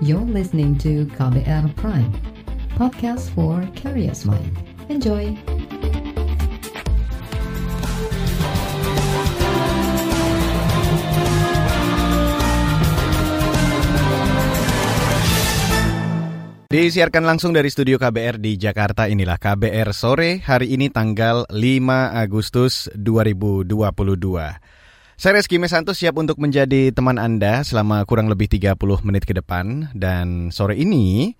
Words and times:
You're 0.00 0.24
listening 0.24 0.80
to 0.80 1.04
KBR 1.12 1.76
Prime, 1.76 2.08
podcast 2.72 3.28
for 3.36 3.60
curious 3.76 4.24
mind. 4.24 4.56
Enjoy! 4.88 5.36
Disiarkan 16.72 17.28
langsung 17.28 17.52
dari 17.52 17.68
studio 17.68 18.00
KBR 18.00 18.40
di 18.40 18.56
Jakarta, 18.56 19.04
inilah 19.04 19.36
KBR 19.36 19.92
sore 19.92 20.40
hari 20.40 20.80
ini 20.80 20.88
tanggal 20.88 21.44
5 21.52 21.60
Agustus 22.16 22.88
2022. 22.96 24.79
Saya 25.20 25.36
Reski 25.36 25.60
Mesanto 25.60 25.92
siap 25.92 26.16
untuk 26.16 26.40
menjadi 26.40 26.96
teman 26.96 27.20
Anda 27.20 27.60
selama 27.60 28.08
kurang 28.08 28.32
lebih 28.32 28.48
30 28.48 28.72
menit 29.04 29.28
ke 29.28 29.36
depan. 29.36 29.92
Dan 29.92 30.48
sore 30.48 30.80
ini 30.80 31.36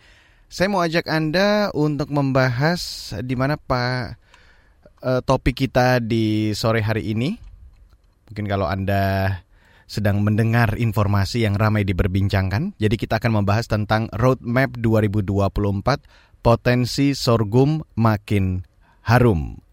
saya 0.52 0.68
mau 0.68 0.84
ajak 0.84 1.08
Anda 1.08 1.72
untuk 1.72 2.12
membahas 2.12 3.16
di 3.24 3.40
mana 3.40 3.56
Pak 3.56 4.20
eh, 5.00 5.20
topik 5.24 5.64
kita 5.64 5.96
di 6.04 6.52
sore 6.52 6.84
hari 6.84 7.08
ini. 7.16 7.40
Mungkin 8.28 8.52
kalau 8.52 8.68
Anda 8.68 9.32
sedang 9.88 10.20
mendengar 10.20 10.76
informasi 10.76 11.48
yang 11.48 11.56
ramai 11.56 11.88
diperbincangkan. 11.88 12.76
Jadi 12.76 13.00
kita 13.00 13.16
akan 13.16 13.40
membahas 13.40 13.64
tentang 13.64 14.12
roadmap 14.12 14.76
2024 14.76 16.44
potensi 16.44 17.16
sorghum 17.16 17.80
makin 17.96 18.60
harum. 19.08 19.69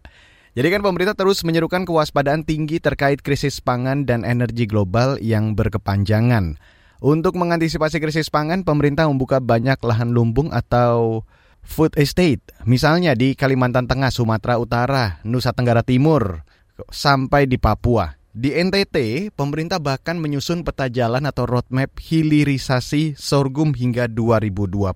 Jadi 0.58 0.74
kan 0.74 0.82
pemerintah 0.82 1.14
terus 1.14 1.46
menyerukan 1.46 1.86
kewaspadaan 1.86 2.42
tinggi 2.42 2.82
terkait 2.82 3.22
krisis 3.22 3.62
pangan 3.62 4.02
dan 4.02 4.26
energi 4.26 4.66
global 4.66 5.14
yang 5.22 5.54
berkepanjangan. 5.54 6.58
Untuk 6.98 7.38
mengantisipasi 7.38 8.02
krisis 8.02 8.26
pangan, 8.26 8.66
pemerintah 8.66 9.06
membuka 9.06 9.38
banyak 9.38 9.78
lahan 9.78 10.10
lumbung 10.10 10.50
atau 10.50 11.22
food 11.62 11.94
estate. 11.94 12.42
Misalnya 12.66 13.14
di 13.14 13.38
Kalimantan 13.38 13.86
Tengah, 13.86 14.10
Sumatera 14.10 14.58
Utara, 14.58 15.22
Nusa 15.22 15.54
Tenggara 15.54 15.86
Timur, 15.86 16.42
sampai 16.90 17.46
di 17.46 17.54
Papua. 17.54 18.18
Di 18.34 18.50
NTT, 18.50 19.30
pemerintah 19.38 19.78
bahkan 19.78 20.18
menyusun 20.18 20.66
peta 20.66 20.90
jalan 20.90 21.22
atau 21.30 21.46
roadmap 21.46 21.94
hilirisasi 22.02 23.14
sorghum 23.14 23.78
hingga 23.78 24.10
2024. 24.10 24.90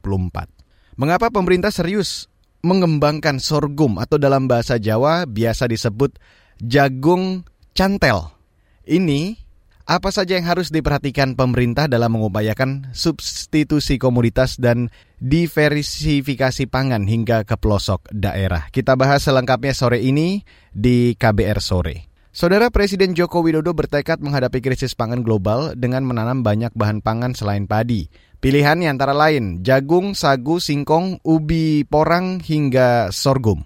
Mengapa 0.99 1.31
pemerintah 1.31 1.71
serius 1.71 2.32
mengembangkan 2.63 3.43
sorghum 3.43 3.99
atau 3.99 4.17
dalam 4.17 4.47
bahasa 4.47 4.79
Jawa 4.79 5.27
biasa 5.27 5.67
disebut 5.69 6.17
jagung 6.63 7.43
cantel? 7.75 8.31
Ini 8.83 9.43
apa 9.83 10.15
saja 10.15 10.39
yang 10.39 10.47
harus 10.47 10.71
diperhatikan 10.71 11.35
pemerintah 11.35 11.91
dalam 11.91 12.15
mengupayakan 12.15 12.95
substitusi 12.95 13.99
komoditas 13.99 14.55
dan 14.57 14.95
diversifikasi 15.19 16.71
pangan 16.71 17.05
hingga 17.11 17.43
ke 17.43 17.59
pelosok 17.59 18.07
daerah? 18.15 18.71
Kita 18.71 18.95
bahas 18.95 19.27
selengkapnya 19.27 19.75
sore 19.75 19.99
ini 19.99 20.47
di 20.71 21.19
KBR 21.19 21.59
Sore. 21.59 21.97
Saudara 22.33 22.73
Presiden 22.73 23.13
Joko 23.13 23.45
Widodo 23.45 23.77
bertekad 23.77 24.25
menghadapi 24.25 24.65
krisis 24.65 24.97
pangan 24.97 25.21
global 25.21 25.77
dengan 25.77 26.01
menanam 26.09 26.41
banyak 26.41 26.73
bahan 26.73 27.05
pangan 27.05 27.37
selain 27.37 27.69
padi. 27.69 28.09
Pilihannya 28.43 28.91
antara 28.91 29.15
lain 29.15 29.63
jagung, 29.63 30.19
sagu, 30.19 30.59
singkong, 30.59 31.23
ubi 31.23 31.87
porang 31.87 32.43
hingga 32.43 33.15
sorghum. 33.15 33.63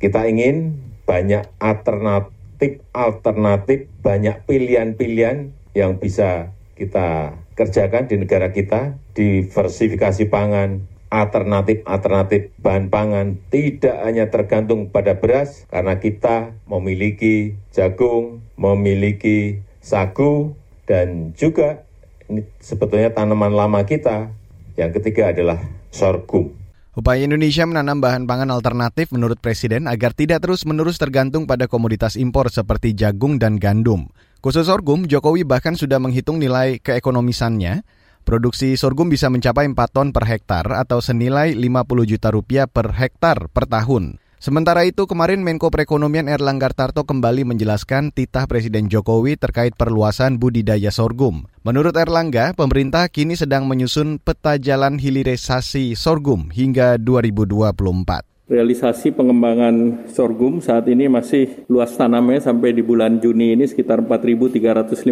Kita 0.00 0.24
ingin 0.24 0.80
banyak 1.04 1.44
alternatif-alternatif, 1.60 3.92
banyak 4.00 4.48
pilihan-pilihan 4.48 5.52
yang 5.76 6.00
bisa 6.00 6.56
kita 6.72 7.36
kerjakan 7.52 8.08
di 8.08 8.16
negara 8.16 8.48
kita, 8.48 8.96
diversifikasi 9.12 10.24
pangan, 10.32 10.88
alternatif-alternatif 11.12 12.48
bahan 12.64 12.88
pangan 12.88 13.36
tidak 13.52 14.08
hanya 14.08 14.32
tergantung 14.32 14.88
pada 14.88 15.20
beras 15.20 15.68
karena 15.68 16.00
kita 16.00 16.56
memiliki 16.64 17.60
jagung, 17.76 18.40
memiliki 18.56 19.60
sagu 19.84 20.56
dan 20.88 21.36
juga 21.36 21.84
ini 22.28 22.44
sebetulnya 22.62 23.12
tanaman 23.12 23.52
lama 23.52 23.80
kita. 23.84 24.32
Yang 24.78 25.02
ketiga 25.02 25.34
adalah 25.34 25.58
sorghum. 25.90 26.54
Upaya 26.94 27.22
Indonesia 27.22 27.62
menanam 27.66 27.98
bahan 28.02 28.26
pangan 28.26 28.50
alternatif 28.50 29.10
menurut 29.10 29.38
Presiden 29.38 29.86
agar 29.86 30.14
tidak 30.14 30.42
terus-menerus 30.42 30.98
tergantung 30.98 31.46
pada 31.46 31.70
komoditas 31.70 32.14
impor 32.18 32.50
seperti 32.50 32.94
jagung 32.94 33.38
dan 33.38 33.58
gandum. 33.58 34.10
Khusus 34.38 34.66
sorghum, 34.70 35.06
Jokowi 35.06 35.42
bahkan 35.42 35.74
sudah 35.74 35.98
menghitung 35.98 36.38
nilai 36.38 36.78
keekonomisannya 36.78 37.82
Produksi 38.28 38.76
sorghum 38.76 39.08
bisa 39.08 39.32
mencapai 39.32 39.64
4 39.72 39.72
ton 39.88 40.12
per 40.12 40.28
hektar 40.28 40.68
atau 40.76 41.00
senilai 41.00 41.56
50 41.56 41.64
juta 42.04 42.28
rupiah 42.28 42.68
per 42.68 42.92
hektar 42.92 43.48
per 43.48 43.64
tahun. 43.64 44.20
Sementara 44.38 44.86
itu, 44.86 45.10
kemarin 45.10 45.42
Menko 45.42 45.66
Perekonomian 45.66 46.30
Erlangga 46.30 46.70
Tarto 46.70 47.02
kembali 47.02 47.42
menjelaskan 47.42 48.14
titah 48.14 48.46
Presiden 48.46 48.86
Jokowi 48.86 49.34
terkait 49.34 49.74
perluasan 49.74 50.38
budidaya 50.38 50.94
sorghum. 50.94 51.50
Menurut 51.66 51.98
Erlangga, 51.98 52.54
pemerintah 52.54 53.10
kini 53.10 53.34
sedang 53.34 53.66
menyusun 53.66 54.22
peta 54.22 54.54
jalan 54.54 54.94
hilirisasi 54.94 55.98
sorghum 55.98 56.54
hingga 56.54 57.02
2024 57.02 58.38
realisasi 58.48 59.12
pengembangan 59.12 60.08
sorghum 60.08 60.64
saat 60.64 60.88
ini 60.88 61.04
masih 61.04 61.68
luas 61.68 61.92
tanamnya 61.92 62.40
sampai 62.40 62.72
di 62.72 62.80
bulan 62.80 63.20
Juni 63.20 63.52
ini 63.52 63.68
sekitar 63.68 64.00
4.355 64.00 65.04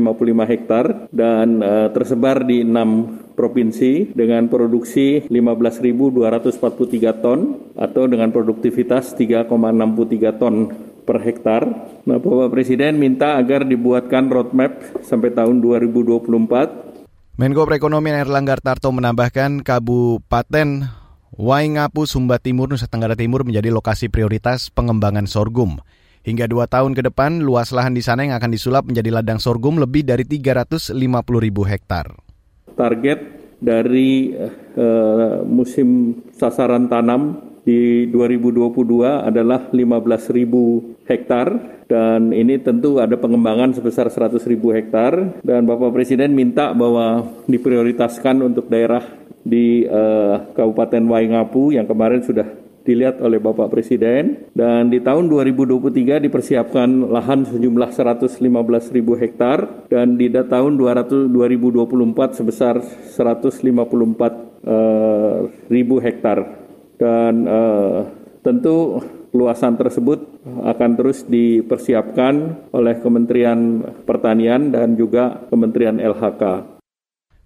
hektar 0.48 1.12
dan 1.12 1.60
uh, 1.60 1.93
tersebar 1.93 2.48
di 2.48 2.64
enam 2.64 3.20
provinsi 3.46 4.10
dengan 4.10 4.50
produksi 4.50 5.22
15.243 5.30 7.22
ton 7.22 7.70
atau 7.78 8.10
dengan 8.10 8.34
produktivitas 8.34 9.14
3,63 9.14 10.34
ton 10.34 10.74
per 11.06 11.22
hektar. 11.22 11.62
Nah, 12.02 12.18
Bapak 12.18 12.50
Presiden 12.50 12.98
minta 12.98 13.38
agar 13.38 13.62
dibuatkan 13.62 14.26
roadmap 14.26 14.82
sampai 15.06 15.30
tahun 15.30 15.62
2024. 15.62 17.38
Menko 17.38 17.62
Perekonomian 17.70 18.26
Erlangga 18.26 18.58
Tarto 18.58 18.90
menambahkan 18.90 19.62
Kabupaten 19.62 20.90
Waingapu, 21.38 22.08
Sumba 22.10 22.42
Timur, 22.42 22.66
Nusa 22.66 22.90
Tenggara 22.90 23.14
Timur 23.14 23.46
menjadi 23.46 23.70
lokasi 23.70 24.10
prioritas 24.10 24.74
pengembangan 24.74 25.30
sorghum. 25.30 25.78
Hingga 26.26 26.50
dua 26.50 26.66
tahun 26.66 26.98
ke 26.98 27.06
depan, 27.06 27.38
luas 27.46 27.70
lahan 27.70 27.94
di 27.94 28.02
sana 28.02 28.26
yang 28.26 28.34
akan 28.34 28.50
disulap 28.50 28.82
menjadi 28.82 29.14
ladang 29.14 29.38
sorghum 29.38 29.78
lebih 29.78 30.02
dari 30.02 30.26
350 30.26 30.98
ribu 31.38 31.62
hektar. 31.62 32.25
Target 32.76 33.19
dari 33.56 34.37
uh, 34.37 35.42
musim 35.48 36.20
sasaran 36.37 36.87
tanam 36.92 37.41
di 37.66 38.06
2022 38.14 39.03
adalah 39.26 39.72
15 39.72 40.37
ribu 40.37 40.94
hektar. 41.09 41.75
Dan 41.87 42.34
ini 42.34 42.59
tentu 42.59 42.98
ada 42.98 43.14
pengembangan 43.14 43.75
sebesar 43.75 44.10
100 44.10 44.42
ribu 44.47 44.70
hektar. 44.70 45.42
Dan 45.42 45.66
Bapak 45.66 45.91
Presiden 45.94 46.34
minta 46.34 46.70
bahwa 46.76 47.26
diprioritaskan 47.50 48.42
untuk 48.42 48.70
daerah 48.70 49.03
di 49.47 49.87
uh, 49.87 50.50
Kabupaten 50.54 51.06
Waingapu 51.06 51.70
yang 51.70 51.87
kemarin 51.87 52.22
sudah 52.26 52.66
dilihat 52.86 53.19
oleh 53.19 53.42
Bapak 53.42 53.69
Presiden. 53.69 54.48
Dan 54.54 54.88
di 54.88 55.02
tahun 55.02 55.26
2023 55.26 56.22
dipersiapkan 56.22 57.10
lahan 57.10 57.42
sejumlah 57.44 57.91
115 57.91 58.38
ribu 58.94 59.19
hektar. 59.19 59.91
Dan 59.91 60.14
di 60.14 60.30
tahun 60.30 60.78
200, 60.78 61.26
2024 61.34 62.38
sebesar 62.38 62.78
154 62.78 63.66
uh, 64.62 65.50
ribu 65.66 65.98
hektar. 65.98 66.38
Dan 66.96 67.44
uh, 67.44 68.06
tentu 68.46 69.02
luasan 69.36 69.76
tersebut 69.76 70.46
akan 70.46 70.91
terus 70.96 71.28
dipersiapkan 71.28 72.64
oleh 72.72 72.96
Kementerian 73.02 73.84
Pertanian 74.08 74.72
dan 74.72 74.96
juga 74.96 75.44
Kementerian 75.52 76.00
LHK. 76.00 76.75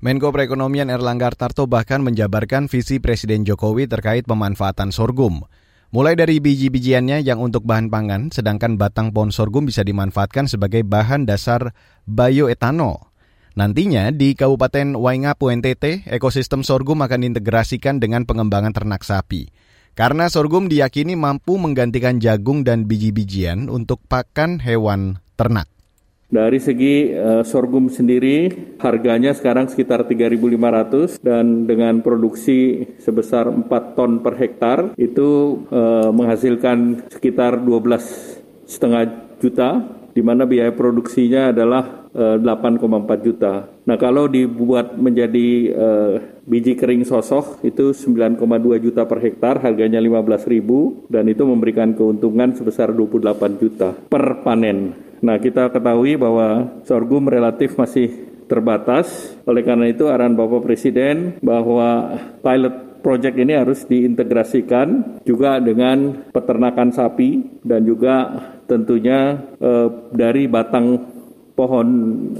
Menko 0.00 0.32
Perekonomian 0.32 0.88
Erlangga 0.88 1.28
Tarto 1.36 1.68
bahkan 1.68 2.00
menjabarkan 2.00 2.72
visi 2.72 3.04
Presiden 3.04 3.44
Jokowi 3.44 3.84
terkait 3.84 4.24
pemanfaatan 4.24 4.96
sorghum. 4.96 5.44
Mulai 5.92 6.16
dari 6.16 6.40
biji-bijiannya 6.40 7.20
yang 7.20 7.36
untuk 7.36 7.68
bahan 7.68 7.92
pangan, 7.92 8.32
sedangkan 8.32 8.80
batang 8.80 9.12
pohon 9.12 9.28
sorghum 9.28 9.68
bisa 9.68 9.84
dimanfaatkan 9.84 10.48
sebagai 10.48 10.88
bahan 10.88 11.28
dasar 11.28 11.76
bioetanol. 12.08 13.12
Nantinya 13.60 14.08
di 14.08 14.32
Kabupaten 14.32 14.96
Waingapu 14.96 15.52
NTT, 15.52 16.08
ekosistem 16.08 16.64
sorghum 16.64 17.04
akan 17.04 17.20
diintegrasikan 17.20 18.00
dengan 18.00 18.24
pengembangan 18.24 18.72
ternak 18.72 19.04
sapi. 19.04 19.52
Karena 19.92 20.32
sorghum 20.32 20.72
diyakini 20.72 21.12
mampu 21.12 21.60
menggantikan 21.60 22.16
jagung 22.24 22.64
dan 22.64 22.88
biji-bijian 22.88 23.68
untuk 23.68 24.00
pakan 24.08 24.64
hewan 24.64 25.20
ternak. 25.36 25.68
Dari 26.30 26.62
segi 26.62 27.10
uh, 27.10 27.42
sorghum 27.42 27.90
sendiri 27.90 28.54
harganya 28.78 29.34
sekarang 29.34 29.66
sekitar 29.66 30.06
3.500 30.06 31.18
dan 31.18 31.66
dengan 31.66 31.98
produksi 32.06 32.86
sebesar 33.02 33.50
4 33.50 33.66
ton 33.98 34.22
per 34.22 34.38
hektar 34.38 34.94
itu 34.94 35.58
uh, 35.74 36.14
menghasilkan 36.14 37.10
sekitar 37.10 37.58
12 37.58 38.62
setengah 38.62 39.10
juta 39.42 39.82
di 40.14 40.22
mana 40.22 40.46
biaya 40.46 40.70
produksinya 40.70 41.50
adalah 41.50 42.00
8,4 42.10 42.82
juta. 43.22 43.70
Nah 43.86 43.94
kalau 43.94 44.26
dibuat 44.26 44.98
menjadi 44.98 45.48
uh, 45.70 46.14
biji 46.42 46.74
kering 46.74 47.06
sosok 47.06 47.62
itu 47.62 47.94
9,2 47.94 48.42
juta 48.82 49.06
per 49.06 49.22
hektar, 49.22 49.62
harganya 49.62 50.02
15 50.02 50.50
ribu 50.50 51.06
dan 51.06 51.30
itu 51.30 51.46
memberikan 51.46 51.94
keuntungan 51.94 52.50
sebesar 52.58 52.90
28 52.90 53.62
juta 53.62 53.94
per 53.94 54.42
panen. 54.42 55.09
Nah 55.20 55.36
kita 55.36 55.68
ketahui 55.68 56.16
bahwa 56.16 56.80
sorghum 56.88 57.28
relatif 57.28 57.76
masih 57.76 58.30
terbatas, 58.48 59.36
oleh 59.46 59.62
karena 59.62 59.86
itu 59.86 60.10
arahan 60.10 60.34
Bapak 60.34 60.66
Presiden 60.66 61.38
bahwa 61.38 62.18
pilot 62.42 63.00
project 63.00 63.36
ini 63.38 63.56
harus 63.56 63.86
diintegrasikan 63.88 65.20
juga 65.24 65.62
dengan 65.62 66.28
peternakan 66.34 66.90
sapi 66.92 67.62
dan 67.64 67.86
juga 67.86 68.28
tentunya 68.68 69.38
eh, 69.56 69.88
dari 70.12 70.50
batang 70.50 70.98
pohon 71.60 71.88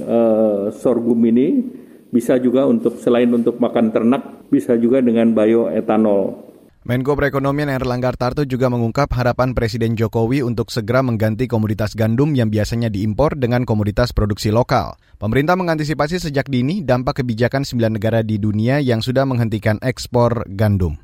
uh, 0.01 0.73
sorghum 0.73 1.21
ini 1.29 1.61
bisa 2.09 2.41
juga 2.41 2.65
untuk 2.65 2.97
selain 2.97 3.29
untuk 3.29 3.61
makan 3.61 3.93
ternak 3.93 4.49
bisa 4.49 4.73
juga 4.73 4.97
dengan 4.97 5.29
bioetanol. 5.29 6.50
Menko 6.81 7.13
Perekonomian 7.13 7.69
Erlangga 7.69 8.09
Tarto 8.17 8.41
juga 8.41 8.65
mengungkap 8.65 9.05
harapan 9.13 9.53
Presiden 9.53 9.93
Jokowi 9.93 10.41
untuk 10.41 10.73
segera 10.73 11.05
mengganti 11.05 11.45
komoditas 11.45 11.93
gandum 11.93 12.33
yang 12.33 12.49
biasanya 12.49 12.89
diimpor 12.89 13.37
dengan 13.37 13.69
komoditas 13.69 14.09
produksi 14.17 14.49
lokal. 14.49 14.97
Pemerintah 15.21 15.53
mengantisipasi 15.53 16.17
sejak 16.17 16.49
dini 16.49 16.81
dampak 16.81 17.21
kebijakan 17.21 17.69
sembilan 17.69 18.01
negara 18.01 18.25
di 18.25 18.41
dunia 18.41 18.81
yang 18.81 19.05
sudah 19.05 19.29
menghentikan 19.29 19.77
ekspor 19.77 20.49
gandum. 20.57 20.97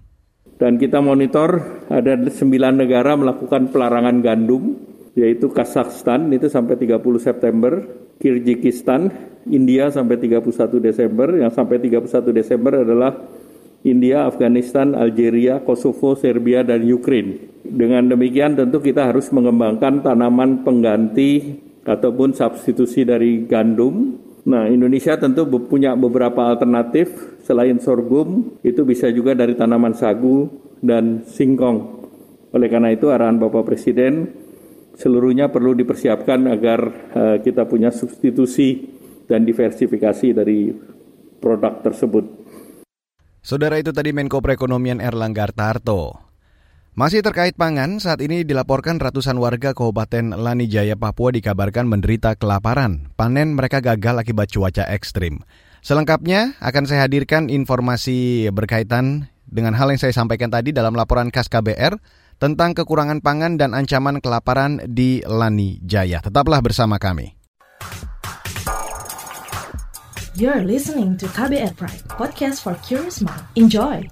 Dan 0.58 0.82
kita 0.82 0.98
monitor 0.98 1.62
ada 1.94 2.18
sembilan 2.26 2.74
negara 2.82 3.14
melakukan 3.14 3.70
pelarangan 3.70 4.18
gandum, 4.26 4.82
yaitu 5.14 5.54
Kazakhstan 5.54 6.34
itu 6.34 6.50
sampai 6.50 6.82
30 6.82 7.22
September, 7.22 7.86
Kyrgyzstan, 8.18 9.14
India 9.54 9.94
sampai 9.94 10.18
31 10.18 10.42
Desember, 10.82 11.38
yang 11.38 11.54
sampai 11.54 11.78
31 11.78 12.34
Desember 12.34 12.82
adalah 12.82 13.37
India, 13.88 14.28
Afghanistan, 14.28 14.94
Algeria, 14.94 15.64
Kosovo, 15.64 16.14
Serbia, 16.20 16.62
dan 16.62 16.84
Ukraine. 16.84 17.64
Dengan 17.64 18.12
demikian 18.12 18.60
tentu 18.60 18.84
kita 18.84 19.08
harus 19.12 19.32
mengembangkan 19.32 20.04
tanaman 20.04 20.68
pengganti 20.68 21.60
ataupun 21.88 22.36
substitusi 22.36 23.08
dari 23.08 23.48
gandum. 23.48 24.20
Nah, 24.48 24.68
Indonesia 24.68 25.16
tentu 25.20 25.48
punya 25.68 25.96
beberapa 25.96 26.52
alternatif 26.52 27.40
selain 27.44 27.80
sorghum, 27.80 28.60
itu 28.64 28.84
bisa 28.84 29.12
juga 29.12 29.36
dari 29.36 29.56
tanaman 29.56 29.96
sagu 29.96 30.48
dan 30.84 31.24
singkong. 31.28 31.98
Oleh 32.56 32.68
karena 32.72 32.92
itu 32.96 33.12
arahan 33.12 33.40
Bapak 33.40 33.68
Presiden 33.68 34.28
seluruhnya 34.98 35.52
perlu 35.54 35.78
dipersiapkan 35.78 36.48
agar 36.50 36.80
uh, 37.14 37.38
kita 37.44 37.70
punya 37.70 37.94
substitusi 37.94 38.88
dan 39.28 39.44
diversifikasi 39.44 40.28
dari 40.34 40.72
produk 41.38 41.86
tersebut. 41.86 42.47
Saudara 43.48 43.80
itu 43.80 43.96
tadi 43.96 44.12
Menko 44.12 44.44
Perekonomian 44.44 45.00
Erlangga 45.00 45.48
Tarto. 45.56 46.20
Masih 47.00 47.24
terkait 47.24 47.56
pangan, 47.56 47.96
saat 48.04 48.20
ini 48.20 48.44
dilaporkan 48.44 49.00
ratusan 49.00 49.40
warga 49.40 49.72
Kabupaten 49.72 50.36
Lanijaya, 50.36 51.00
Papua 51.00 51.32
dikabarkan 51.32 51.88
menderita 51.88 52.36
kelaparan. 52.36 53.08
Panen 53.16 53.56
mereka 53.56 53.80
gagal 53.80 54.20
akibat 54.20 54.52
cuaca 54.52 54.84
ekstrim. 54.92 55.48
Selengkapnya 55.80 56.60
akan 56.60 56.92
saya 56.92 57.08
hadirkan 57.08 57.48
informasi 57.48 58.52
berkaitan 58.52 59.32
dengan 59.48 59.80
hal 59.80 59.96
yang 59.96 60.02
saya 60.04 60.12
sampaikan 60.12 60.52
tadi 60.52 60.76
dalam 60.76 60.92
laporan 60.92 61.32
khas 61.32 61.48
KBR 61.48 61.96
tentang 62.44 62.76
kekurangan 62.76 63.24
pangan 63.24 63.56
dan 63.56 63.72
ancaman 63.72 64.20
kelaparan 64.20 64.84
di 64.92 65.24
Lani 65.24 65.80
Jaya. 65.88 66.20
Tetaplah 66.20 66.60
bersama 66.60 67.00
kami. 67.00 67.37
You're 70.38 70.62
listening 70.62 71.18
to 71.18 71.26
KBR 71.34 71.74
Pride, 71.74 72.06
podcast 72.14 72.62
for 72.62 72.78
curious 72.86 73.26
mind. 73.26 73.42
Enjoy! 73.58 74.06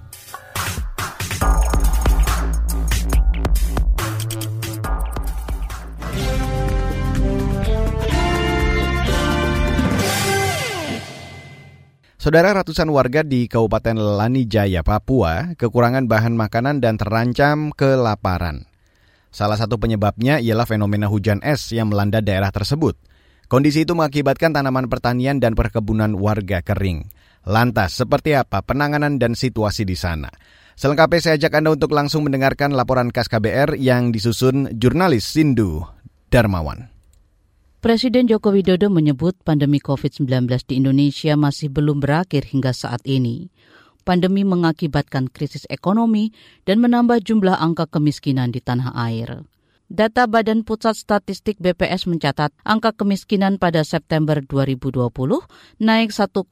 Saudara 12.18 12.58
ratusan 12.58 12.90
warga 12.90 13.22
di 13.22 13.46
Kabupaten 13.46 13.94
Lanijaya, 13.94 14.82
Papua, 14.82 15.54
kekurangan 15.54 16.10
bahan 16.10 16.34
makanan 16.34 16.82
dan 16.82 16.98
terancam 16.98 17.70
kelaparan. 17.70 18.66
Salah 19.30 19.54
satu 19.54 19.78
penyebabnya 19.78 20.42
ialah 20.42 20.66
fenomena 20.66 21.06
hujan 21.06 21.38
es 21.46 21.70
yang 21.70 21.86
melanda 21.86 22.18
daerah 22.18 22.50
tersebut. 22.50 22.98
Kondisi 23.46 23.86
itu 23.86 23.94
mengakibatkan 23.94 24.50
tanaman 24.50 24.90
pertanian 24.90 25.38
dan 25.38 25.54
perkebunan 25.54 26.18
warga 26.18 26.66
kering. 26.66 27.06
Lantas, 27.46 27.94
seperti 27.94 28.34
apa 28.34 28.58
penanganan 28.66 29.22
dan 29.22 29.38
situasi 29.38 29.86
di 29.86 29.94
sana? 29.94 30.26
Selengkapnya 30.74 31.22
saya 31.22 31.34
ajak 31.38 31.56
Anda 31.56 31.78
untuk 31.78 31.94
langsung 31.94 32.26
mendengarkan 32.26 32.74
laporan 32.74 33.14
KAS 33.14 33.30
KBR 33.30 33.78
yang 33.78 34.10
disusun 34.10 34.74
jurnalis 34.74 35.24
Sindu 35.24 35.86
Darmawan. 36.28 36.90
Presiden 37.78 38.26
Joko 38.26 38.50
Widodo 38.50 38.90
menyebut 38.90 39.38
pandemi 39.46 39.78
COVID-19 39.78 40.26
di 40.66 40.82
Indonesia 40.82 41.38
masih 41.38 41.70
belum 41.70 42.02
berakhir 42.02 42.50
hingga 42.50 42.74
saat 42.74 43.06
ini. 43.06 43.46
Pandemi 44.02 44.42
mengakibatkan 44.42 45.30
krisis 45.30 45.70
ekonomi 45.70 46.34
dan 46.66 46.82
menambah 46.82 47.22
jumlah 47.22 47.54
angka 47.62 47.86
kemiskinan 47.86 48.50
di 48.50 48.58
tanah 48.58 48.90
air. 48.90 49.46
Data 49.86 50.26
Badan 50.26 50.66
Pusat 50.66 50.98
Statistik 50.98 51.62
BPS 51.62 52.10
mencatat 52.10 52.50
angka 52.66 52.90
kemiskinan 52.90 53.54
pada 53.54 53.86
September 53.86 54.42
2020 54.42 54.98
naik 55.78 56.10
1,13 56.10 56.42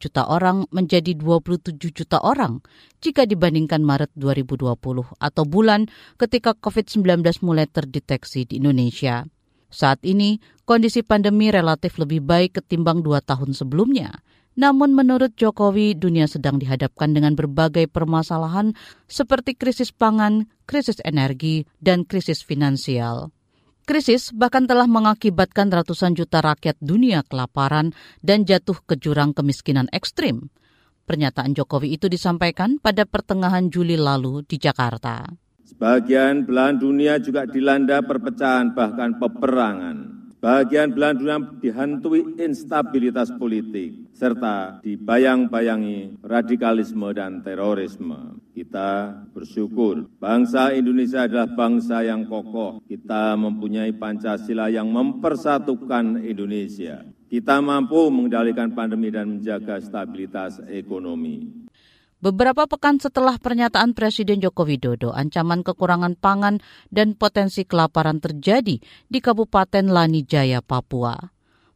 juta 0.00 0.24
orang 0.24 0.64
menjadi 0.72 1.12
27 1.20 1.76
juta 1.76 2.16
orang 2.24 2.64
jika 3.04 3.28
dibandingkan 3.28 3.84
Maret 3.84 4.08
2020 4.16 4.72
atau 5.20 5.44
bulan 5.44 5.92
ketika 6.16 6.56
COVID-19 6.56 7.44
mulai 7.44 7.68
terdeteksi 7.68 8.48
di 8.48 8.56
Indonesia. 8.56 9.28
Saat 9.68 10.08
ini, 10.08 10.40
kondisi 10.64 11.04
pandemi 11.04 11.52
relatif 11.52 12.00
lebih 12.00 12.24
baik 12.24 12.64
ketimbang 12.64 13.04
dua 13.04 13.20
tahun 13.20 13.52
sebelumnya. 13.52 14.24
Namun 14.56 14.96
menurut 14.96 15.36
Jokowi, 15.36 15.92
dunia 15.92 16.24
sedang 16.24 16.56
dihadapkan 16.56 17.12
dengan 17.12 17.36
berbagai 17.36 17.92
permasalahan 17.92 18.72
seperti 19.04 19.52
krisis 19.52 19.92
pangan, 19.92 20.48
krisis 20.64 20.96
energi, 21.04 21.68
dan 21.76 22.08
krisis 22.08 22.40
finansial. 22.40 23.36
Krisis 23.86 24.34
bahkan 24.34 24.66
telah 24.66 24.90
mengakibatkan 24.90 25.70
ratusan 25.70 26.16
juta 26.18 26.42
rakyat 26.42 26.74
dunia 26.82 27.22
kelaparan 27.22 27.94
dan 28.18 28.42
jatuh 28.42 28.80
ke 28.82 28.98
jurang 28.98 29.30
kemiskinan 29.36 29.86
ekstrim. 29.94 30.50
Pernyataan 31.06 31.54
Jokowi 31.54 31.94
itu 31.94 32.10
disampaikan 32.10 32.82
pada 32.82 33.06
pertengahan 33.06 33.70
Juli 33.70 33.94
lalu 33.94 34.42
di 34.42 34.58
Jakarta. 34.58 35.22
Sebagian 35.62 36.42
belahan 36.42 36.82
dunia 36.82 37.22
juga 37.22 37.46
dilanda 37.46 38.02
perpecahan 38.02 38.74
bahkan 38.74 39.22
peperangan. 39.22 40.25
Bagian 40.36 40.92
belahan 40.92 41.16
dunia 41.16 41.38
dihantui 41.58 42.36
instabilitas 42.36 43.32
politik, 43.34 44.12
serta 44.12 44.84
dibayang-bayangi 44.84 46.20
radikalisme 46.20 47.08
dan 47.16 47.40
terorisme. 47.40 48.36
Kita 48.52 49.16
bersyukur 49.32 50.06
bangsa 50.20 50.76
Indonesia 50.76 51.24
adalah 51.24 51.48
bangsa 51.56 52.04
yang 52.04 52.28
kokoh. 52.28 52.84
Kita 52.84 53.32
mempunyai 53.36 53.96
Pancasila 53.96 54.68
yang 54.68 54.92
mempersatukan 54.92 56.20
Indonesia. 56.20 57.00
Kita 57.26 57.58
mampu 57.58 58.06
mengendalikan 58.12 58.70
pandemi 58.76 59.10
dan 59.10 59.40
menjaga 59.40 59.82
stabilitas 59.82 60.62
ekonomi. 60.70 61.65
Beberapa 62.16 62.64
pekan 62.64 62.96
setelah 62.96 63.36
pernyataan 63.36 63.92
Presiden 63.92 64.40
Joko 64.40 64.64
Widodo, 64.64 65.12
ancaman 65.12 65.60
kekurangan 65.60 66.16
pangan 66.16 66.64
dan 66.88 67.12
potensi 67.12 67.68
kelaparan 67.68 68.24
terjadi 68.24 68.80
di 68.80 69.18
Kabupaten 69.20 69.92
Lanijaya, 69.92 70.64
Papua. 70.64 71.12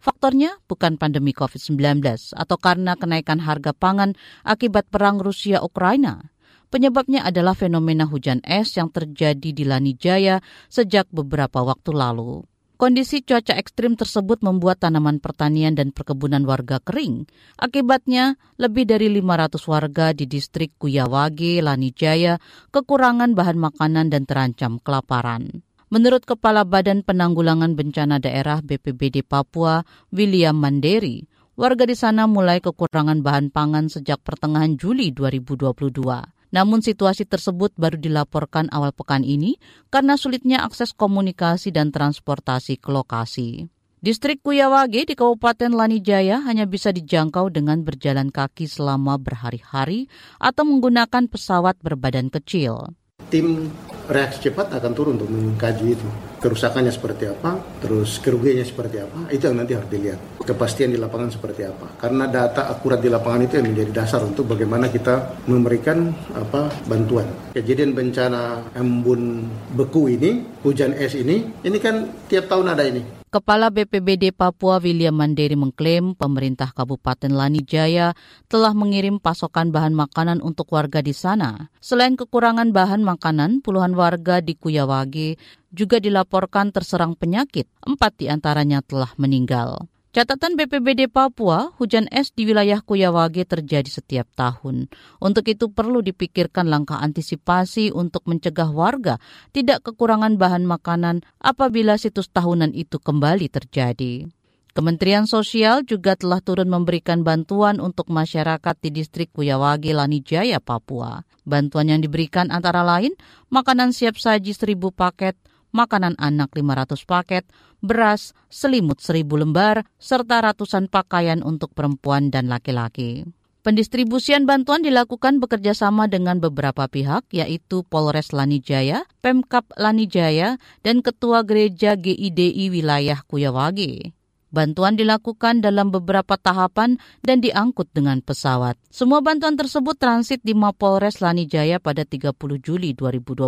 Faktornya 0.01 0.57
bukan 0.65 0.97
pandemi 0.97 1.37
COVID-19 1.37 2.33
atau 2.33 2.57
karena 2.57 2.97
kenaikan 2.97 3.37
harga 3.37 3.77
pangan 3.77 4.17
akibat 4.41 4.89
perang 4.89 5.21
Rusia-Ukraina. 5.21 6.33
Penyebabnya 6.73 7.29
adalah 7.29 7.53
fenomena 7.53 8.09
hujan 8.09 8.41
es 8.41 8.73
yang 8.81 8.89
terjadi 8.89 9.53
di 9.53 9.69
Lanijaya 9.69 10.41
sejak 10.73 11.05
beberapa 11.13 11.61
waktu 11.61 11.93
lalu. 11.93 12.50
Kondisi 12.81 13.21
cuaca 13.21 13.61
ekstrim 13.61 13.93
tersebut 13.93 14.41
membuat 14.41 14.81
tanaman 14.81 15.21
pertanian 15.21 15.77
dan 15.77 15.93
perkebunan 15.93 16.49
warga 16.49 16.81
kering. 16.81 17.29
Akibatnya, 17.61 18.41
lebih 18.57 18.89
dari 18.89 19.13
500 19.13 19.69
warga 19.69 20.17
di 20.17 20.25
distrik 20.25 20.73
Kuyawage, 20.81 21.61
Lanijaya, 21.61 22.41
kekurangan 22.73 23.37
bahan 23.37 23.61
makanan 23.61 24.09
dan 24.09 24.25
terancam 24.25 24.81
kelaparan. 24.81 25.61
Menurut 25.93 26.25
Kepala 26.25 26.65
Badan 26.65 27.05
Penanggulangan 27.05 27.77
Bencana 27.77 28.17
Daerah 28.17 28.65
BPBD 28.65 29.29
Papua, 29.29 29.85
William 30.09 30.57
Manderi, 30.57 31.21
warga 31.61 31.85
di 31.85 31.93
sana 31.93 32.25
mulai 32.25 32.65
kekurangan 32.65 33.21
bahan 33.21 33.53
pangan 33.53 33.93
sejak 33.93 34.25
pertengahan 34.25 34.81
Juli 34.81 35.13
2022. 35.13 36.40
Namun 36.51 36.83
situasi 36.83 37.27
tersebut 37.27 37.71
baru 37.79 37.99
dilaporkan 37.99 38.67
awal 38.75 38.91
pekan 38.91 39.23
ini 39.23 39.59
karena 39.89 40.19
sulitnya 40.19 40.67
akses 40.67 40.91
komunikasi 40.95 41.71
dan 41.71 41.95
transportasi 41.95 42.79
ke 42.79 42.91
lokasi. 42.91 43.71
Distrik 44.01 44.41
Kuyawage 44.41 45.05
di 45.05 45.13
Kabupaten 45.13 45.77
Lanijaya 45.77 46.41
hanya 46.41 46.65
bisa 46.65 46.89
dijangkau 46.89 47.53
dengan 47.53 47.85
berjalan 47.85 48.33
kaki 48.33 48.65
selama 48.65 49.21
berhari-hari 49.21 50.09
atau 50.41 50.65
menggunakan 50.65 51.29
pesawat 51.29 51.77
berbadan 51.85 52.33
kecil. 52.33 52.97
Tim 53.29 53.69
reaksi 54.09 54.49
cepat 54.49 54.73
akan 54.73 54.93
turun 54.97 55.21
untuk 55.21 55.29
mengkaji 55.29 55.93
itu. 55.93 56.09
Kerusakannya 56.41 56.89
seperti 56.89 57.29
apa, 57.29 57.61
terus 57.85 58.17
kerugiannya 58.17 58.65
seperti 58.65 58.97
apa, 59.05 59.29
itu 59.29 59.45
yang 59.45 59.61
nanti 59.61 59.77
harus 59.77 59.93
dilihat. 59.93 60.41
Kepastian 60.41 60.89
di 60.89 60.97
lapangan 60.97 61.29
seperti 61.29 61.69
apa. 61.69 62.01
Karena 62.01 62.25
data 62.33 62.73
akurat 62.73 62.97
di 62.97 63.13
lapangan 63.13 63.45
itu 63.45 63.61
yang 63.61 63.69
menjadi 63.69 63.93
dasar 63.93 64.25
untuk 64.25 64.49
bagaimana 64.49 64.89
kita 64.89 65.45
memberikan 65.45 66.09
apa 66.33 66.73
bantuan. 66.89 67.29
Kejadian 67.53 67.93
bencana 67.93 68.73
embun 68.73 69.53
beku 69.77 70.09
ini, 70.09 70.41
hujan 70.65 70.97
es 70.97 71.13
ini, 71.13 71.45
ini 71.61 71.77
kan 71.77 72.09
tiap 72.25 72.49
tahun 72.49 72.73
ada 72.73 72.89
ini 72.89 73.20
Kepala 73.31 73.71
BPBD 73.71 74.35
Papua 74.35 74.83
William 74.83 75.15
Mandiri 75.15 75.55
mengklaim 75.55 76.19
pemerintah 76.19 76.75
Kabupaten 76.75 77.31
Lanijaya 77.31 78.19
telah 78.51 78.75
mengirim 78.75 79.23
pasokan 79.23 79.71
bahan 79.71 79.95
makanan 79.95 80.43
untuk 80.43 80.75
warga 80.75 80.99
di 80.99 81.15
sana. 81.15 81.71
Selain 81.79 82.19
kekurangan 82.19 82.75
bahan 82.75 83.07
makanan, 83.07 83.63
puluhan 83.63 83.95
warga 83.95 84.43
di 84.43 84.59
Kuyawage 84.59 85.39
juga 85.71 86.03
dilaporkan 86.03 86.75
terserang 86.75 87.15
penyakit. 87.15 87.71
Empat 87.87 88.19
di 88.19 88.27
antaranya 88.27 88.83
telah 88.83 89.15
meninggal. 89.15 89.87
Catatan 90.11 90.59
BPBD 90.59 91.07
Papua, 91.07 91.71
hujan 91.79 92.11
es 92.11 92.35
di 92.35 92.43
wilayah 92.43 92.83
Kuyawage 92.83 93.47
terjadi 93.47 93.87
setiap 93.87 94.27
tahun. 94.35 94.91
Untuk 95.23 95.47
itu 95.47 95.71
perlu 95.71 96.03
dipikirkan 96.03 96.67
langkah 96.67 96.99
antisipasi 96.99 97.95
untuk 97.95 98.27
mencegah 98.27 98.75
warga 98.75 99.23
tidak 99.55 99.87
kekurangan 99.87 100.35
bahan 100.35 100.67
makanan 100.67 101.23
apabila 101.39 101.95
situs 101.95 102.27
tahunan 102.27 102.75
itu 102.75 102.99
kembali 102.99 103.55
terjadi. 103.55 104.27
Kementerian 104.75 105.31
Sosial 105.31 105.87
juga 105.87 106.19
telah 106.19 106.43
turun 106.43 106.67
memberikan 106.67 107.23
bantuan 107.23 107.79
untuk 107.79 108.11
masyarakat 108.11 108.83
di 108.83 108.91
distrik 108.91 109.31
Kuyawage, 109.31 109.95
Lanijaya, 109.95 110.59
Papua. 110.59 111.23
Bantuan 111.47 111.87
yang 111.87 112.03
diberikan 112.03 112.51
antara 112.51 112.83
lain 112.83 113.15
makanan 113.47 113.95
siap 113.95 114.19
saji 114.19 114.59
1000 114.59 114.75
paket, 114.91 115.39
makanan 115.71 116.15
anak 116.21 116.55
500 116.55 117.07
paket, 117.07 117.45
beras, 117.81 118.37
selimut 118.53 119.01
1000 119.03 119.27
lembar, 119.41 119.89
serta 119.97 120.45
ratusan 120.45 120.87
pakaian 120.87 121.43
untuk 121.43 121.73
perempuan 121.73 122.29
dan 122.29 122.47
laki-laki. 122.51 123.27
Pendistribusian 123.61 124.49
bantuan 124.49 124.81
dilakukan 124.81 125.37
bekerjasama 125.37 126.09
dengan 126.09 126.41
beberapa 126.41 126.89
pihak, 126.89 127.29
yaitu 127.29 127.85
Polres 127.85 128.33
Lanijaya, 128.33 129.05
Pemkap 129.21 129.69
Lanijaya, 129.77 130.57
dan 130.81 131.05
Ketua 131.05 131.45
Gereja 131.45 131.93
GIDI 131.93 132.73
Wilayah 132.73 133.21
Kuyawagi. 133.29 134.17
Bantuan 134.51 134.99
dilakukan 134.99 135.63
dalam 135.63 135.95
beberapa 135.95 136.35
tahapan 136.35 136.99
dan 137.23 137.39
diangkut 137.39 137.87
dengan 137.95 138.19
pesawat. 138.19 138.75
Semua 138.91 139.23
bantuan 139.23 139.55
tersebut 139.55 139.95
transit 139.95 140.43
di 140.43 140.59
Mapolres 140.59 141.23
Lanijaya 141.23 141.79
pada 141.79 142.03
30 142.03 142.35
Juli 142.59 142.91
2022. 142.99 143.47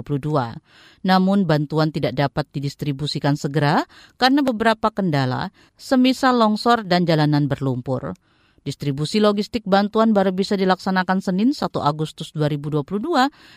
Namun 1.03 1.43
bantuan 1.43 1.91
tidak 1.91 2.15
dapat 2.15 2.47
didistribusikan 2.55 3.35
segera 3.35 3.83
karena 4.15 4.47
beberapa 4.47 4.95
kendala, 4.95 5.51
semisal 5.75 6.39
longsor 6.39 6.87
dan 6.87 7.03
jalanan 7.03 7.51
berlumpur. 7.51 8.15
Distribusi 8.63 9.19
logistik 9.19 9.67
bantuan 9.67 10.15
baru 10.15 10.31
bisa 10.31 10.55
dilaksanakan 10.55 11.19
Senin 11.19 11.51
1 11.51 11.67
Agustus 11.83 12.31
2022 12.31 12.87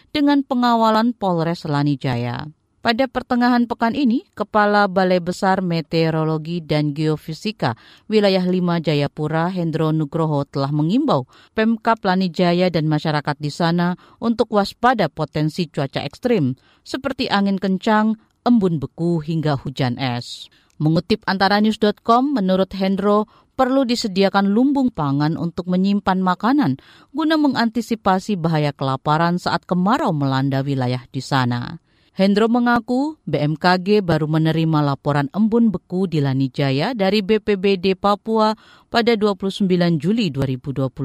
dengan 0.09 0.41
pengawalan 0.41 1.13
Polres 1.13 1.69
Lanijaya. 1.69 2.49
Pada 2.85 3.09
pertengahan 3.09 3.65
pekan 3.65 3.97
ini, 3.97 4.29
Kepala 4.37 4.85
Balai 4.85 5.17
Besar 5.17 5.65
Meteorologi 5.65 6.61
dan 6.61 6.93
Geofisika 6.93 7.73
Wilayah 8.05 8.45
5 8.45 8.61
Jayapura 8.85 9.49
Hendro 9.49 9.89
Nugroho 9.89 10.45
telah 10.45 10.69
mengimbau 10.69 11.25
Pemkap 11.57 12.05
Lanijaya 12.05 12.69
dan 12.69 12.85
masyarakat 12.85 13.41
di 13.41 13.49
sana 13.49 13.97
untuk 14.21 14.53
waspada 14.53 15.09
potensi 15.09 15.65
cuaca 15.65 16.05
ekstrim 16.05 16.53
seperti 16.85 17.25
angin 17.25 17.57
kencang, 17.57 18.21
embun 18.45 18.77
beku 18.77 19.17
hingga 19.17 19.57
hujan 19.57 19.97
es. 19.97 20.53
Mengutip 20.77 21.25
antaranews.com, 21.25 22.37
menurut 22.37 22.69
Hendro, 22.77 23.25
perlu 23.57 23.89
disediakan 23.89 24.53
lumbung 24.53 24.93
pangan 24.93 25.41
untuk 25.41 25.65
menyimpan 25.73 26.21
makanan 26.21 26.77
guna 27.17 27.33
mengantisipasi 27.41 28.37
bahaya 28.37 28.69
kelaparan 28.77 29.41
saat 29.41 29.65
kemarau 29.65 30.13
melanda 30.13 30.61
wilayah 30.61 31.01
di 31.09 31.25
sana. 31.25 31.81
Hendro 32.15 32.47
mengaku 32.47 33.19
BMKG 33.27 33.99
baru 33.99 34.31
menerima 34.31 34.79
laporan 34.79 35.27
embun 35.35 35.67
beku 35.67 36.07
di 36.07 36.23
Lanijaya 36.23 36.95
dari 36.95 37.19
BPBD 37.19 37.99
Papua 37.99 38.55
pada 38.87 39.19
29 39.19 39.67
Juli 39.99 40.31
2022. 40.31 40.95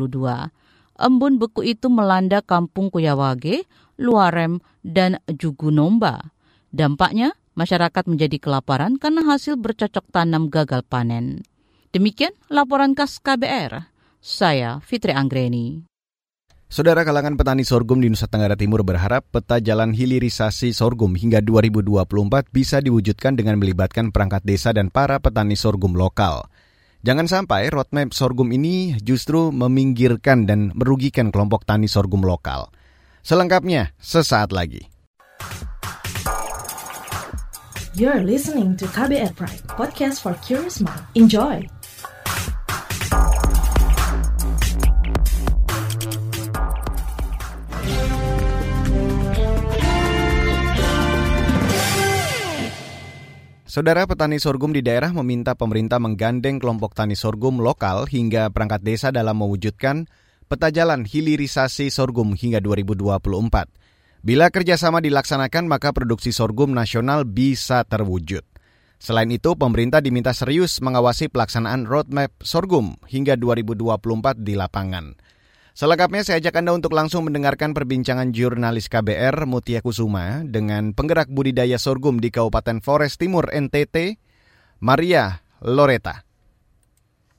Embun 1.03 1.35
beku 1.43 1.67
itu 1.67 1.91
melanda 1.91 2.39
kampung 2.47 2.95
Kuyawage, 2.95 3.67
Luarem, 3.99 4.63
dan 4.87 5.19
Jugunomba. 5.27 6.31
Dampaknya, 6.71 7.35
masyarakat 7.59 8.07
menjadi 8.07 8.39
kelaparan 8.39 8.95
karena 8.95 9.27
hasil 9.27 9.59
bercocok 9.59 10.15
tanam 10.15 10.47
gagal 10.47 10.87
panen. 10.87 11.43
Demikian 11.91 12.39
laporan 12.47 12.95
khas 12.95 13.19
KBR. 13.19 13.91
Saya 14.23 14.79
Fitri 14.79 15.11
Anggreni. 15.11 15.90
Saudara 16.71 17.03
kalangan 17.03 17.35
petani 17.35 17.67
sorghum 17.67 17.99
di 17.99 18.07
Nusa 18.07 18.31
Tenggara 18.31 18.55
Timur 18.55 18.87
berharap 18.87 19.27
peta 19.27 19.59
jalan 19.59 19.91
hilirisasi 19.91 20.71
sorghum 20.71 21.19
hingga 21.19 21.43
2024 21.43 22.07
bisa 22.55 22.79
diwujudkan 22.79 23.35
dengan 23.35 23.59
melibatkan 23.59 24.15
perangkat 24.15 24.47
desa 24.47 24.71
dan 24.71 24.87
para 24.87 25.19
petani 25.19 25.59
sorghum 25.59 25.99
lokal. 25.99 26.47
Jangan 27.03 27.27
sampai 27.27 27.75
roadmap 27.75 28.15
sorghum 28.15 28.55
ini 28.55 28.95
justru 29.03 29.51
meminggirkan 29.51 30.47
dan 30.47 30.71
merugikan 30.79 31.35
kelompok 31.35 31.67
tani 31.67 31.91
sorghum 31.91 32.23
lokal. 32.23 32.71
Selengkapnya 33.27 33.91
sesaat 33.99 34.55
lagi. 34.55 34.87
You're 37.99 38.23
listening 38.23 38.79
to 38.79 38.87
KBR 38.87 39.35
Pride, 39.35 39.67
podcast 39.75 40.23
for 40.23 40.39
curious 40.47 40.79
mind. 40.79 41.03
Enjoy! 41.19 41.80
Saudara 53.71 54.03
petani 54.03 54.43
sorghum 54.43 54.75
di 54.75 54.83
daerah 54.83 55.15
meminta 55.15 55.55
pemerintah 55.55 56.03
menggandeng 56.03 56.59
kelompok 56.59 56.91
tani 56.91 57.15
sorghum 57.15 57.63
lokal 57.63 58.03
hingga 58.03 58.51
perangkat 58.51 58.83
desa 58.83 59.15
dalam 59.15 59.39
mewujudkan 59.39 60.11
peta 60.51 60.75
jalan 60.75 61.07
hilirisasi 61.07 61.87
sorghum 61.87 62.35
hingga 62.35 62.59
2024. 62.59 63.31
Bila 64.27 64.51
kerjasama 64.51 64.99
dilaksanakan, 64.99 65.71
maka 65.71 65.95
produksi 65.95 66.35
sorghum 66.35 66.75
nasional 66.75 67.23
bisa 67.23 67.87
terwujud. 67.87 68.43
Selain 68.99 69.31
itu, 69.31 69.55
pemerintah 69.55 70.03
diminta 70.03 70.35
serius 70.35 70.83
mengawasi 70.83 71.31
pelaksanaan 71.31 71.87
roadmap 71.87 72.35
sorghum 72.43 72.99
hingga 73.07 73.39
2024 73.39 74.35
di 74.43 74.59
lapangan. 74.59 75.15
Selengkapnya 75.81 76.21
saya 76.21 76.45
ajak 76.45 76.61
Anda 76.61 76.77
untuk 76.77 76.93
langsung 76.93 77.25
mendengarkan 77.25 77.73
perbincangan 77.73 78.37
jurnalis 78.37 78.93
KBR 78.93 79.49
Mutia 79.49 79.81
Kusuma 79.81 80.45
dengan 80.45 80.93
penggerak 80.93 81.33
budidaya 81.33 81.81
sorghum 81.81 82.21
di 82.21 82.29
Kabupaten 82.29 82.85
Forest 82.85 83.17
Timur 83.17 83.49
NTT, 83.49 84.21
Maria 84.85 85.41
Loreta. 85.65 86.29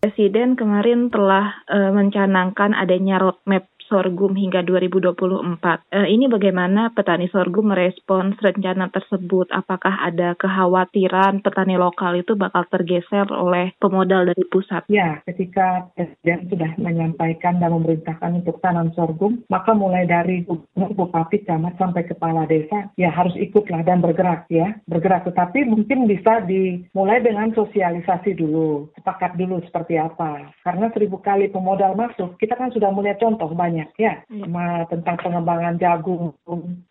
Presiden 0.01 0.57
kemarin 0.57 1.13
telah 1.13 1.53
uh, 1.69 1.93
mencanangkan 1.93 2.73
adanya 2.73 3.21
roadmap 3.21 3.69
sorghum 3.91 4.31
hingga 4.39 4.63
2024. 4.63 5.83
Eh, 5.91 6.07
ini 6.15 6.31
bagaimana 6.31 6.95
petani 6.95 7.27
sorghum 7.27 7.75
merespons 7.75 8.39
rencana 8.39 8.87
tersebut? 8.87 9.51
Apakah 9.51 10.07
ada 10.07 10.39
kekhawatiran 10.39 11.43
petani 11.43 11.75
lokal 11.75 12.15
itu 12.15 12.39
bakal 12.39 12.63
tergeser 12.71 13.27
oleh 13.27 13.75
pemodal 13.83 14.31
dari 14.31 14.47
pusat? 14.47 14.87
Ya, 14.87 15.19
ketika 15.27 15.91
Presiden 15.99 16.47
sudah 16.47 16.71
menyampaikan 16.79 17.59
dan 17.59 17.75
memerintahkan 17.75 18.39
untuk 18.39 18.63
tanam 18.63 18.95
sorghum, 18.95 19.43
maka 19.51 19.75
mulai 19.75 20.07
dari 20.07 20.47
bupati, 20.47 21.43
camat 21.43 21.75
sampai 21.75 22.07
kepala 22.07 22.47
desa, 22.47 22.87
ya 22.95 23.11
harus 23.11 23.35
ikutlah 23.35 23.83
dan 23.83 23.99
bergerak 23.99 24.47
ya, 24.47 24.71
bergerak. 24.87 25.27
Tetapi 25.27 25.67
mungkin 25.67 26.07
bisa 26.07 26.39
dimulai 26.47 27.19
dengan 27.19 27.51
sosialisasi 27.51 28.39
dulu, 28.39 28.87
sepakat 28.95 29.35
dulu 29.35 29.59
seperti 29.67 29.99
apa. 29.99 30.53
Karena 30.63 30.87
seribu 30.93 31.19
kali 31.19 31.51
pemodal 31.51 31.97
masuk, 31.97 32.39
kita 32.39 32.55
kan 32.55 32.71
sudah 32.71 32.93
melihat 32.93 33.19
contoh 33.19 33.51
banyak 33.51 33.80
banyak 33.81 33.89
ya 33.97 34.13
hmm. 34.29 34.53
tentang 34.93 35.17
pengembangan 35.17 35.75
jagung. 35.81 36.37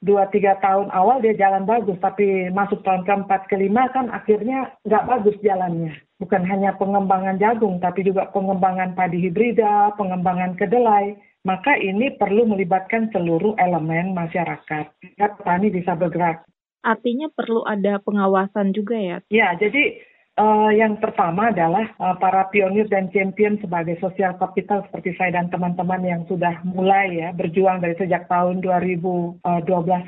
Dua 0.02 0.26
tiga 0.34 0.58
tahun 0.58 0.90
awal 0.90 1.22
dia 1.22 1.38
jalan 1.38 1.62
bagus, 1.62 1.94
tapi 2.02 2.50
masuk 2.50 2.82
tahun 2.82 3.06
keempat 3.06 3.46
kelima 3.46 3.86
kan 3.94 4.10
akhirnya 4.10 4.74
nggak 4.82 5.06
bagus 5.06 5.36
jalannya. 5.38 5.94
Bukan 6.18 6.42
hanya 6.44 6.74
pengembangan 6.76 7.38
jagung, 7.38 7.78
tapi 7.78 8.04
juga 8.04 8.28
pengembangan 8.34 8.98
padi 8.98 9.22
hibrida, 9.22 9.94
pengembangan 9.94 10.58
kedelai. 10.58 11.16
maka 11.40 11.72
ini 11.72 12.12
perlu 12.20 12.44
melibatkan 12.44 13.08
seluruh 13.16 13.56
elemen 13.56 14.12
masyarakat 14.12 14.92
sehingga 15.00 15.40
petani 15.40 15.72
bisa 15.72 15.96
bergerak. 15.96 16.44
Artinya 16.84 17.32
perlu 17.32 17.64
ada 17.64 17.96
pengawasan 18.04 18.76
juga 18.76 19.00
ya? 19.00 19.24
Ya, 19.32 19.56
jadi 19.56 20.04
Uh, 20.40 20.72
yang 20.72 20.96
pertama 20.96 21.52
adalah 21.52 21.84
uh, 22.00 22.16
para 22.16 22.48
pionir 22.48 22.88
dan 22.88 23.12
champion 23.12 23.60
sebagai 23.60 24.00
sosial 24.00 24.32
capital 24.40 24.80
seperti 24.88 25.12
saya 25.20 25.36
dan 25.36 25.52
teman-teman 25.52 26.00
yang 26.00 26.24
sudah 26.32 26.64
mulai 26.64 27.12
ya 27.12 27.28
berjuang 27.36 27.84
dari 27.84 27.92
sejak 28.00 28.24
tahun 28.24 28.64
2012 28.64 29.44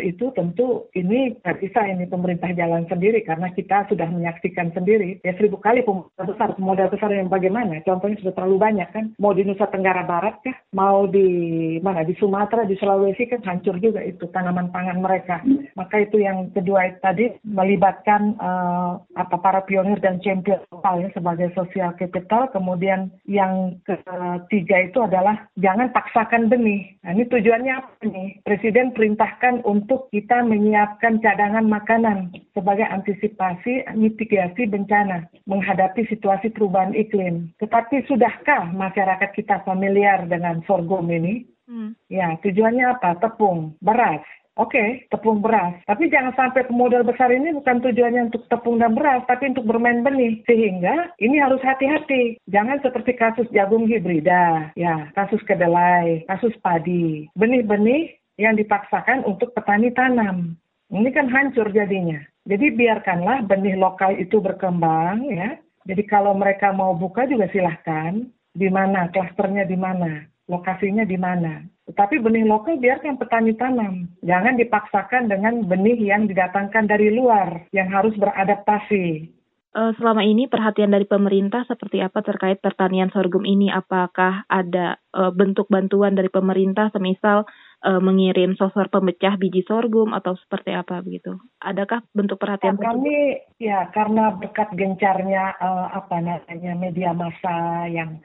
itu 0.01 0.33
tentu 0.33 0.89
ini 0.97 1.37
nggak 1.37 1.61
bisa 1.61 1.85
ini 1.85 2.09
pemerintah 2.09 2.49
jalan 2.57 2.89
sendiri 2.89 3.21
karena 3.29 3.53
kita 3.53 3.85
sudah 3.93 4.09
menyaksikan 4.09 4.73
sendiri. 4.73 5.21
Ya 5.21 5.37
seribu 5.37 5.61
kali 5.61 5.85
pemodal 5.85 6.25
besar 6.25 6.57
pemodal 6.57 6.89
besar 6.89 7.12
yang 7.12 7.29
bagaimana? 7.29 7.85
Contohnya 7.85 8.17
sudah 8.25 8.33
terlalu 8.33 8.57
banyak 8.57 8.89
kan? 8.89 9.12
Mau 9.21 9.37
di 9.37 9.45
Nusa 9.45 9.69
Tenggara 9.69 10.09
Barat 10.09 10.41
kah? 10.41 10.57
Mau 10.73 11.12
di 11.12 11.77
mana? 11.85 12.09
Di 12.09 12.17
Sumatera 12.17 12.65
di 12.65 12.81
Sulawesi 12.81 13.29
kan? 13.29 13.45
Hancur 13.45 13.77
juga 13.85 14.01
itu 14.01 14.25
tanaman 14.33 14.73
pangan 14.73 14.97
mereka. 14.97 15.45
Maka 15.77 16.09
itu 16.09 16.25
yang 16.25 16.49
kedua 16.57 16.89
tadi 17.05 17.37
melibatkan 17.45 18.41
uh, 18.41 18.97
apa 19.12 19.37
para 19.37 19.61
pionir 19.69 20.01
dan 20.01 20.22
champion 20.23 20.62
lokal 20.71 21.02
ya 21.02 21.11
sebagai 21.12 21.50
social 21.52 21.93
capital. 21.99 22.49
Kemudian 22.55 23.11
yang 23.29 23.76
ketiga 23.85 24.88
itu 24.88 24.99
adalah 25.02 25.50
jangan 25.59 25.91
paksakan 25.91 26.49
benih. 26.49 26.97
Nah, 27.02 27.12
ini 27.12 27.26
tujuannya 27.29 27.73
apa 27.75 28.05
nih? 28.07 28.31
Presiden 28.47 28.95
perintahkan 28.97 29.67
untuk 29.67 30.09
kita 30.14 30.47
menyiapkan 30.47 31.21
cadangan 31.21 31.67
makanan 31.67 32.33
sebagai 32.55 32.87
antisipasi 32.88 33.85
mitigasi 33.99 34.71
bencana 34.71 35.29
menghadapi 35.45 36.07
situasi 36.07 36.55
perubahan 36.55 36.95
iklim. 36.95 37.50
Tetapi 37.59 38.07
sudahkah 38.07 38.71
masyarakat 38.73 39.31
kita 39.35 39.67
familiar 39.67 40.25
dengan 40.31 40.62
sorghum 40.64 41.11
ini? 41.11 41.45
Hmm. 41.67 41.95
Ya, 42.11 42.37
tujuannya 42.43 42.99
apa? 42.99 43.17
Tepung, 43.23 43.79
beras, 43.81 44.21
Oke, 44.61 44.76
okay, 44.76 44.88
tepung 45.09 45.40
beras. 45.40 45.80
Tapi 45.88 46.12
jangan 46.12 46.37
sampai 46.37 46.68
pemodal 46.68 47.09
besar 47.09 47.32
ini 47.32 47.56
bukan 47.56 47.80
tujuannya 47.80 48.28
untuk 48.28 48.44
tepung 48.52 48.85
dan 48.85 48.92
beras, 48.92 49.25
tapi 49.25 49.49
untuk 49.49 49.64
bermain 49.64 50.04
benih. 50.04 50.44
Sehingga 50.44 51.09
ini 51.25 51.40
harus 51.40 51.64
hati-hati. 51.64 52.37
Jangan 52.52 52.85
seperti 52.85 53.16
kasus 53.16 53.49
jagung 53.49 53.88
hibrida, 53.88 54.68
ya, 54.76 55.09
kasus 55.16 55.40
kedelai, 55.49 56.28
kasus 56.28 56.52
padi. 56.61 57.32
Benih-benih 57.32 58.12
yang 58.37 58.52
dipaksakan 58.61 59.25
untuk 59.25 59.56
petani 59.56 59.88
tanam. 59.97 60.61
Ini 60.92 61.09
kan 61.16 61.32
hancur 61.32 61.73
jadinya. 61.73 62.21
Jadi 62.44 62.76
biarkanlah 62.76 63.49
benih 63.49 63.80
lokal 63.80 64.21
itu 64.21 64.37
berkembang, 64.37 65.32
ya. 65.32 65.56
Jadi 65.88 66.04
kalau 66.04 66.37
mereka 66.37 66.76
mau 66.76 66.92
buka 66.92 67.25
juga 67.25 67.49
silahkan. 67.49 68.21
Di 68.52 68.68
mana, 68.68 69.09
klasternya 69.09 69.64
di 69.64 69.80
mana, 69.80 70.28
lokasinya 70.51 71.07
di 71.07 71.19
mana. 71.19 71.63
Tetapi 71.87 72.23
benih 72.23 72.47
lokal 72.47 72.79
biarkan 72.79 73.19
petani 73.19 73.53
tanam. 73.59 74.07
Jangan 74.23 74.55
dipaksakan 74.59 75.27
dengan 75.31 75.67
benih 75.67 75.99
yang 75.99 76.31
didatangkan 76.31 76.87
dari 76.87 77.11
luar, 77.11 77.67
yang 77.75 77.91
harus 77.91 78.15
beradaptasi. 78.15 79.29
Eh, 79.73 79.93
selama 79.97 80.21
ini 80.21 80.53
perhatian 80.53 80.93
dari 80.93 81.09
pemerintah 81.09 81.65
seperti 81.65 82.05
apa 82.05 82.21
terkait 82.21 82.61
pertanian 82.61 83.09
sorghum 83.09 83.49
ini? 83.49 83.73
Apakah 83.73 84.45
ada 84.45 85.01
uh, 85.17 85.33
bentuk 85.33 85.65
bantuan 85.73 86.13
dari 86.13 86.29
pemerintah, 86.29 86.93
semisal 86.93 87.49
uh, 87.81 87.97
mengirim 88.05 88.53
sosor 88.61 88.93
pemecah 88.93 89.41
biji 89.41 89.65
sorghum 89.65 90.13
atau 90.13 90.37
seperti 90.45 90.77
apa 90.77 91.01
begitu? 91.01 91.41
Adakah 91.65 92.05
bentuk 92.13 92.37
perhatian? 92.37 92.77
Ya, 92.77 92.85
kami 92.85 93.17
ya 93.57 93.79
karena 93.97 94.37
berkat 94.37 94.77
gencarnya 94.77 95.57
uh, 95.57 95.89
apa 95.89 96.21
namanya 96.21 96.73
media 96.77 97.17
massa 97.17 97.89
yang 97.89 98.21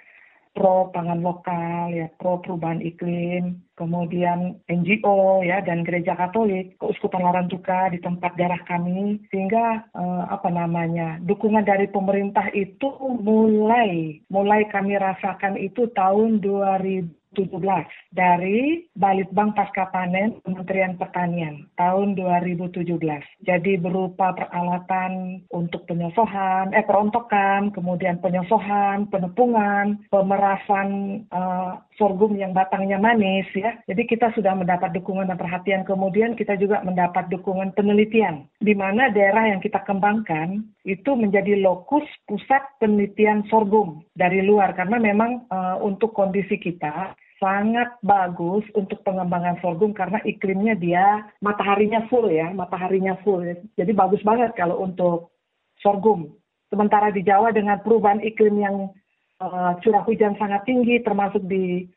pro 0.57 0.89
pangan 0.89 1.21
lokal, 1.21 1.93
ya 1.93 2.09
pro 2.17 2.41
perubahan 2.41 2.81
iklim, 2.81 3.61
kemudian 3.77 4.57
NGO 4.65 5.45
ya 5.45 5.61
dan 5.61 5.85
gereja 5.85 6.17
Katolik, 6.17 6.75
keuskupan 6.81 7.21
Larantuka 7.21 7.93
di 7.93 8.01
tempat 8.01 8.33
daerah 8.35 8.59
kami, 8.65 9.21
sehingga 9.29 9.85
eh, 9.93 10.23
apa 10.27 10.49
namanya 10.49 11.21
dukungan 11.23 11.63
dari 11.63 11.87
pemerintah 11.87 12.49
itu 12.51 12.89
mulai 13.21 14.19
mulai 14.33 14.65
kami 14.73 14.97
rasakan 14.97 15.55
itu 15.61 15.87
tahun 15.93 16.41
2000 16.41 17.17
2017 17.37 18.17
dari 18.17 18.87
Balitbang 18.97 19.53
Pasca 19.53 19.91
Panen 19.93 20.41
Kementerian 20.41 20.95
Pertanian 20.95 21.69
tahun 21.77 22.15
2017. 22.15 22.87
Jadi 23.45 23.77
berupa 23.77 24.33
peralatan 24.33 25.43
untuk 25.53 25.85
penyosohan, 25.85 26.73
eh 26.73 26.81
perontokan, 26.81 27.69
kemudian 27.75 28.17
penyosohan, 28.23 29.11
penepungan, 29.11 30.01
pemerasan 30.09 31.21
uh, 31.29 31.77
sorghum 31.99 32.33
yang 32.39 32.57
batangnya 32.57 32.97
manis 32.97 33.47
ya. 33.53 33.66
Jadi 33.87 34.03
kita 34.07 34.31
sudah 34.35 34.53
mendapat 34.55 34.93
dukungan 34.95 35.27
dan 35.27 35.39
perhatian. 35.39 35.81
Kemudian 35.87 36.35
kita 36.35 36.55
juga 36.55 36.83
mendapat 36.85 37.27
dukungan 37.31 37.73
penelitian 37.73 38.47
di 38.61 38.73
mana 38.77 39.09
daerah 39.11 39.49
yang 39.49 39.59
kita 39.63 39.81
kembangkan 39.83 40.63
itu 40.87 41.11
menjadi 41.15 41.59
lokus 41.59 42.05
pusat 42.27 42.63
penelitian 42.79 43.43
sorghum 43.51 44.03
dari 44.13 44.43
luar 44.43 44.75
karena 44.77 44.99
memang 44.99 45.47
uh, 45.51 45.77
untuk 45.83 46.13
kondisi 46.13 46.55
kita 46.59 47.15
sangat 47.37 47.93
bagus 48.01 48.65
untuk 48.73 49.05
pengembangan 49.05 49.61
sorghum 49.61 49.93
karena 49.93 50.17
iklimnya 50.25 50.73
dia 50.73 51.05
mataharinya 51.41 52.09
full 52.09 52.25
ya, 52.29 52.49
mataharinya 52.49 53.17
full. 53.21 53.45
Jadi 53.77 53.91
bagus 53.93 54.21
banget 54.25 54.57
kalau 54.57 54.81
untuk 54.81 55.33
sorghum. 55.81 56.33
Sementara 56.67 57.13
di 57.13 57.23
Jawa 57.23 57.55
dengan 57.55 57.79
perubahan 57.79 58.19
iklim 58.19 58.59
yang 58.59 58.91
uh, 59.39 59.77
curah 59.81 60.03
hujan 60.03 60.35
sangat 60.35 60.65
tinggi 60.67 60.99
termasuk 61.05 61.45
di 61.45 61.87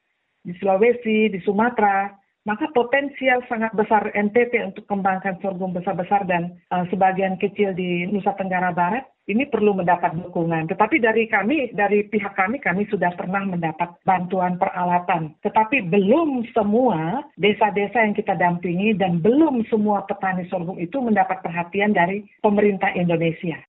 di 0.45 0.53
Sulawesi, 0.57 1.29
di 1.29 1.41
Sumatera, 1.45 2.09
maka 2.49 2.73
potensial 2.73 3.45
sangat 3.53 3.77
besar 3.77 4.09
NTT 4.17 4.73
untuk 4.73 4.85
kembangkan 4.89 5.37
sorghum 5.45 5.77
besar-besar 5.77 6.25
dan 6.25 6.57
uh, 6.73 6.89
sebagian 6.89 7.37
kecil 7.37 7.77
di 7.77 8.09
Nusa 8.09 8.33
Tenggara 8.33 8.73
Barat 8.73 9.05
ini 9.29 9.45
perlu 9.47 9.77
mendapat 9.77 10.17
dukungan. 10.17 10.67
Tetapi 10.73 10.99
dari 10.99 11.29
kami, 11.31 11.71
dari 11.77 12.03
pihak 12.09 12.35
kami, 12.35 12.59
kami 12.59 12.89
sudah 12.91 13.15
pernah 13.15 13.45
mendapat 13.45 13.95
bantuan 14.03 14.57
peralatan. 14.57 15.37
Tetapi 15.45 15.87
belum 15.87 16.51
semua 16.51 17.23
desa-desa 17.39 18.03
yang 18.03 18.17
kita 18.17 18.35
dampingi 18.35 18.97
dan 18.97 19.23
belum 19.23 19.63
semua 19.71 20.03
petani 20.09 20.49
sorghum 20.51 20.81
itu 20.81 20.99
mendapat 20.99 21.45
perhatian 21.45 21.95
dari 21.95 22.27
pemerintah 22.43 22.91
Indonesia. 22.97 23.61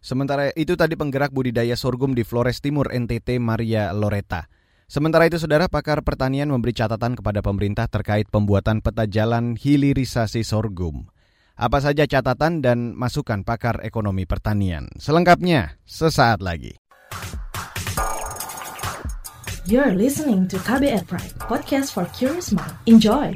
Sementara 0.00 0.50
itu 0.56 0.74
tadi 0.74 0.98
penggerak 0.98 1.30
budidaya 1.30 1.76
sorghum 1.78 2.16
di 2.16 2.24
Flores 2.24 2.64
Timur 2.64 2.90
NTT 2.90 3.38
Maria 3.38 3.92
Loreta. 3.92 4.48
Sementara 4.86 5.26
itu, 5.26 5.34
saudara 5.42 5.66
pakar 5.66 5.98
pertanian 6.06 6.46
memberi 6.46 6.70
catatan 6.70 7.18
kepada 7.18 7.42
pemerintah 7.42 7.90
terkait 7.90 8.30
pembuatan 8.30 8.78
peta 8.78 9.02
jalan 9.10 9.58
hilirisasi 9.58 10.46
sorghum. 10.46 11.10
Apa 11.58 11.82
saja 11.82 12.06
catatan 12.06 12.62
dan 12.62 12.94
masukan 12.94 13.42
pakar 13.42 13.82
ekonomi 13.82 14.30
pertanian? 14.30 14.86
Selengkapnya 14.94 15.82
sesaat 15.82 16.38
lagi. 16.38 16.78
You're 19.66 19.98
listening 19.98 20.46
to 20.54 20.62
KBR 20.62 21.10
Pride, 21.10 21.34
podcast 21.42 21.90
for 21.90 22.06
curious 22.14 22.54
mind. 22.54 22.78
Enjoy! 22.86 23.34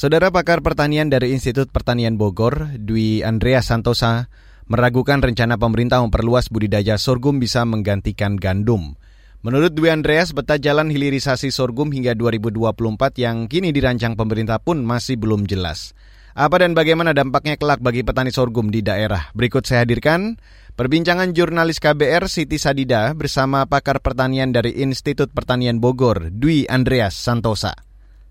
Saudara 0.00 0.32
pakar 0.32 0.64
pertanian 0.64 1.12
dari 1.12 1.36
Institut 1.36 1.68
Pertanian 1.68 2.16
Bogor, 2.16 2.72
Dwi 2.80 3.20
Andrea 3.20 3.60
Santosa, 3.60 4.32
meragukan 4.64 5.20
rencana 5.20 5.60
pemerintah 5.60 6.00
memperluas 6.00 6.48
budidaya 6.48 6.96
sorghum 6.96 7.36
bisa 7.36 7.68
menggantikan 7.68 8.40
gandum. 8.40 8.96
Menurut 9.44 9.76
Dwi 9.76 9.92
Andreas, 9.92 10.32
peta 10.32 10.56
jalan 10.56 10.88
hilirisasi 10.88 11.52
sorghum 11.52 11.92
hingga 11.92 12.16
2024 12.16 12.80
yang 13.20 13.44
kini 13.44 13.76
dirancang 13.76 14.16
pemerintah 14.16 14.56
pun 14.56 14.80
masih 14.88 15.20
belum 15.20 15.44
jelas. 15.44 15.92
Apa 16.32 16.64
dan 16.64 16.72
bagaimana 16.72 17.12
dampaknya 17.12 17.60
kelak 17.60 17.84
bagi 17.84 18.00
petani 18.00 18.32
sorghum 18.32 18.72
di 18.72 18.80
daerah? 18.80 19.28
Berikut 19.36 19.68
saya 19.68 19.84
hadirkan 19.84 20.40
perbincangan 20.80 21.36
jurnalis 21.36 21.76
KBR 21.76 22.24
Siti 22.24 22.56
Sadida 22.56 23.12
bersama 23.12 23.68
pakar 23.68 24.00
pertanian 24.00 24.48
dari 24.48 24.80
Institut 24.80 25.28
Pertanian 25.36 25.76
Bogor, 25.76 26.32
Dwi 26.32 26.64
Andreas 26.72 27.20
Santosa. 27.20 27.89